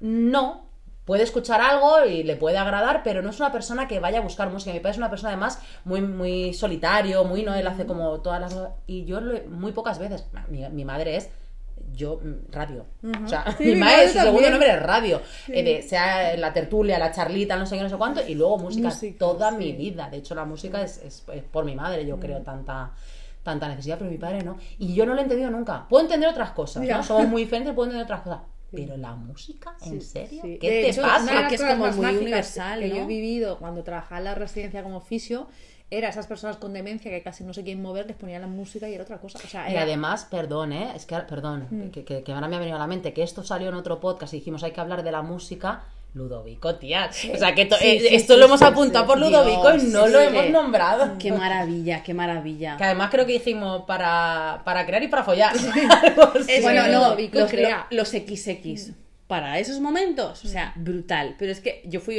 No. 0.00 0.66
Puede 1.04 1.24
escuchar 1.24 1.60
algo 1.60 2.04
y 2.04 2.22
le 2.22 2.36
puede 2.36 2.58
agradar, 2.58 3.02
pero 3.02 3.22
no 3.22 3.30
es 3.30 3.40
una 3.40 3.50
persona 3.50 3.88
que 3.88 3.98
vaya 3.98 4.18
a 4.18 4.22
buscar 4.22 4.50
música. 4.50 4.72
Mi 4.72 4.78
padre 4.78 4.92
es 4.92 4.98
una 4.98 5.10
persona 5.10 5.30
además 5.30 5.58
muy, 5.84 6.00
muy 6.00 6.54
solitario, 6.54 7.24
muy, 7.24 7.42
¿no? 7.42 7.54
Él 7.54 7.66
hace 7.66 7.86
como 7.86 8.20
todas 8.20 8.40
las... 8.40 8.56
Y 8.86 9.04
yo 9.04 9.20
muy 9.48 9.72
pocas 9.72 9.98
veces... 9.98 10.24
Mi, 10.48 10.68
mi 10.68 10.84
madre 10.84 11.16
es... 11.16 11.28
Yo, 11.94 12.20
mm, 12.22 12.50
radio. 12.52 12.86
O 13.24 13.28
sea, 13.28 13.54
Sí, 13.58 13.64
mi 13.66 13.74
madre, 13.76 14.08
su 14.08 14.18
segundo 14.18 14.48
nombre 14.50 14.70
es 14.70 14.82
radio. 14.82 15.20
Eh, 15.48 15.62
de- 15.62 15.82
sea 15.82 16.36
la 16.36 16.52
tertulia, 16.52 16.98
la 16.98 17.12
charlita, 17.12 17.56
no 17.56 17.66
sé 17.66 17.76
qué, 17.76 17.82
no 17.82 17.88
sé 17.88 17.96
cuánto. 17.96 18.20
Y 18.26 18.34
luego 18.34 18.58
música, 18.58 18.88
Música, 18.88 19.18
toda 19.18 19.50
sí. 19.50 19.56
mi 19.56 19.72
vida. 19.72 20.08
De 20.10 20.18
hecho, 20.18 20.34
la 20.34 20.44
música 20.44 20.82
es, 20.82 20.98
es- 20.98 21.22
es 21.32 21.42
por 21.42 21.64
mi 21.64 21.74
madre, 21.74 22.06
yo 22.06 22.18
creo, 22.18 22.40
tanta 22.42 22.92
tanta 23.42 23.66
necesidad, 23.66 23.98
pero 23.98 24.08
mi 24.08 24.18
padre 24.18 24.42
no. 24.44 24.56
Y 24.78 24.94
yo 24.94 25.04
no 25.04 25.14
lo 25.14 25.18
he 25.20 25.24
entendido 25.24 25.50
nunca. 25.50 25.86
Puedo 25.88 26.04
entender 26.04 26.28
otras 26.28 26.52
cosas. 26.52 26.84
¿no? 26.86 27.02
Somos 27.02 27.26
muy 27.26 27.42
diferentes, 27.42 27.74
puedo 27.74 27.86
entender 27.88 28.04
otras 28.04 28.20
cosas. 28.22 28.40
Pero 28.70 28.96
la 28.96 29.14
música, 29.16 29.74
¿en 29.84 30.00
serio? 30.00 30.40
¿Qué 30.42 30.50
De 30.52 30.58
te 30.58 30.88
hecho, 30.90 31.02
pasa? 31.02 31.34
las 31.34 31.48
Que 31.48 31.56
es 31.56 31.60
como 31.60 31.76
más 31.86 31.96
muy 31.96 32.06
universal, 32.06 32.82
yo 32.84 32.96
he 33.02 33.04
vivido 33.04 33.58
cuando 33.58 33.82
trabajaba 33.82 34.18
en 34.18 34.24
la 34.24 34.34
residencia 34.36 34.82
como 34.84 35.00
fisio 35.00 35.48
era 35.96 36.08
esas 36.08 36.26
personas 36.26 36.56
con 36.56 36.72
demencia 36.72 37.10
que 37.10 37.22
casi 37.22 37.44
no 37.44 37.52
se 37.52 37.62
quieren 37.62 37.82
mover, 37.82 38.06
les 38.06 38.16
ponían 38.16 38.40
la 38.40 38.46
música 38.48 38.88
y 38.88 38.94
era 38.94 39.04
otra 39.04 39.18
cosa. 39.18 39.38
O 39.44 39.46
sea, 39.48 39.70
Y 39.70 39.76
además, 39.76 40.26
perdón, 40.30 40.72
¿eh? 40.72 40.90
Es 40.96 41.04
que, 41.06 41.16
perdón, 41.16 41.66
Mm. 41.70 41.88
que, 41.90 42.04
que- 42.04 42.22
que 42.22 42.32
ahora 42.32 42.48
me 42.48 42.56
ha 42.56 42.58
venido 42.58 42.76
a 42.76 42.80
la 42.80 42.86
mente 42.86 43.12
que 43.12 43.22
esto 43.22 43.42
salió 43.44 43.68
en 43.68 43.74
otro 43.74 44.00
podcast 44.00 44.32
y 44.34 44.38
dijimos 44.38 44.62
hay 44.62 44.72
que 44.72 44.80
hablar 44.80 45.02
de 45.02 45.12
la 45.12 45.22
música. 45.22 45.84
Ludovico, 46.14 46.74
tía. 46.74 47.08
O 47.34 47.38
sea, 47.38 47.54
que 47.54 47.64
to- 47.64 47.76
Sí, 47.76 47.86
eh, 47.88 48.00
sí, 48.00 48.14
esto 48.14 48.34
sí, 48.34 48.38
lo 48.38 48.44
hemos 48.44 48.58
sí, 48.60 48.66
apuntado 48.66 49.04
sí. 49.04 49.08
por 49.08 49.18
Ludovico 49.18 49.72
Dios, 49.72 49.84
y 49.84 49.86
no 49.86 50.04
sí, 50.06 50.12
lo 50.12 50.18
sí. 50.20 50.26
hemos 50.26 50.50
nombrado. 50.50 51.16
Qué 51.18 51.32
maravilla, 51.32 52.02
qué 52.02 52.12
maravilla. 52.12 52.76
Que 52.76 52.84
además 52.84 53.08
creo 53.10 53.24
que 53.24 53.32
dijimos 53.32 53.84
para, 53.86 54.60
para 54.64 54.84
crear 54.84 55.02
y 55.02 55.08
para 55.08 55.24
follar. 55.24 55.54
Algo 56.02 56.22
así. 56.38 56.52
Es 56.52 56.62
bueno, 56.62 56.86
no, 56.88 56.98
Ludovico 57.04 57.38
los, 57.38 57.50
crea. 57.50 57.86
lo- 57.90 57.96
los 57.98 58.08
XX. 58.10 58.92
Para 59.32 59.58
esos 59.58 59.80
momentos, 59.80 60.44
o 60.44 60.48
sea, 60.48 60.74
brutal. 60.76 61.36
Pero 61.38 61.52
es 61.52 61.60
que 61.60 61.80
yo 61.86 62.00
fui, 62.00 62.18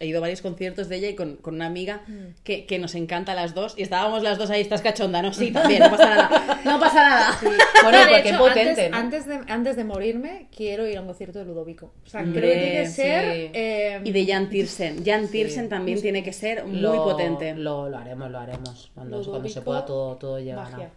he 0.00 0.06
ido 0.06 0.16
a 0.18 0.20
varios 0.22 0.40
conciertos 0.40 0.88
de 0.88 0.96
ella 0.96 1.08
y 1.10 1.14
con, 1.14 1.36
con 1.36 1.56
una 1.56 1.66
amiga 1.66 2.00
que, 2.42 2.64
que 2.64 2.78
nos 2.78 2.94
encanta 2.94 3.32
a 3.32 3.34
las 3.34 3.54
dos. 3.54 3.74
Y 3.76 3.82
estábamos 3.82 4.22
las 4.22 4.38
dos 4.38 4.48
ahí, 4.48 4.62
estás 4.62 4.80
cachonda, 4.80 5.20
¿no? 5.20 5.34
Sí, 5.34 5.50
también, 5.50 5.80
no 5.80 5.90
pasa 5.90 6.08
nada. 6.08 6.60
No 6.64 6.80
pasa 6.80 6.94
nada. 7.06 7.38
Bueno, 7.82 7.98
De 7.98 8.04
porque 8.06 8.28
hecho, 8.30 8.38
potente, 8.38 8.88
antes, 8.90 8.90
¿no? 8.90 8.96
antes, 8.96 9.26
de, 9.26 9.52
antes 9.52 9.76
de 9.76 9.84
morirme, 9.84 10.48
quiero 10.56 10.86
ir 10.88 10.96
a 10.96 11.02
un 11.02 11.06
concierto 11.06 11.38
de 11.40 11.44
Ludovico. 11.44 11.92
O 12.06 12.08
sea, 12.08 12.22
Hombre, 12.22 12.40
creo 12.40 12.54
que 12.54 12.60
tiene 12.60 12.82
que 12.84 12.88
ser. 12.88 13.34
sí. 13.34 13.50
eh, 13.52 14.00
Y 14.04 14.12
de 14.12 14.26
Jan 14.26 14.48
Tiersen. 14.48 15.04
Jan 15.04 15.28
Tiersen 15.28 15.68
también 15.68 16.00
tiene 16.00 16.22
que 16.22 16.32
ser 16.32 16.64
muy 16.64 16.80
Lo- 16.80 17.04
potente. 17.04 17.54
Lo, 17.54 17.90
lo 17.90 17.98
haremos, 17.98 18.30
lo 18.30 18.38
haremos. 18.38 18.90
Cuando, 18.94 19.22
cuando 19.22 19.48
se 19.50 19.60
pueda 19.60 19.84
todo, 19.84 20.16
todo 20.16 20.38
llegará. 20.40 20.90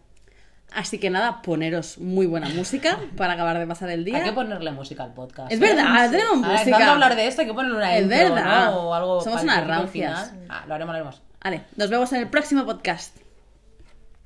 Así 0.73 0.99
que 0.99 1.09
nada, 1.09 1.41
poneros 1.41 1.97
muy 1.97 2.25
buena 2.25 2.49
música 2.49 2.99
para 3.15 3.33
acabar 3.33 3.57
de 3.57 3.65
pasar 3.65 3.89
el 3.89 4.05
día. 4.05 4.17
Hay 4.17 4.23
que 4.23 4.33
ponerle 4.33 4.71
música 4.71 5.03
al 5.03 5.13
podcast. 5.13 5.51
Es 5.51 5.57
¿eh? 5.57 5.61
verdad, 5.61 6.11
tenemos 6.11 6.37
música. 6.37 6.71
tanto 6.71 6.91
hablar 6.91 7.15
de 7.15 7.27
esto, 7.27 7.41
hay 7.41 7.47
que 7.47 7.53
ponerle 7.53 7.77
una 7.77 7.95
Es 7.95 8.03
intro, 8.03 8.17
verdad. 8.17 8.71
¿no? 8.71 8.77
O 8.81 8.93
algo 8.93 9.21
Somos 9.21 9.43
unas 9.43 9.65
rancias. 9.65 10.33
Ah, 10.49 10.65
lo 10.67 10.75
haremos, 10.75 10.93
lo 10.93 10.97
haremos. 10.97 11.21
Vale, 11.43 11.63
nos 11.75 11.89
vemos 11.89 12.11
en 12.13 12.19
el 12.19 12.27
próximo 12.27 12.65
podcast. 12.65 13.17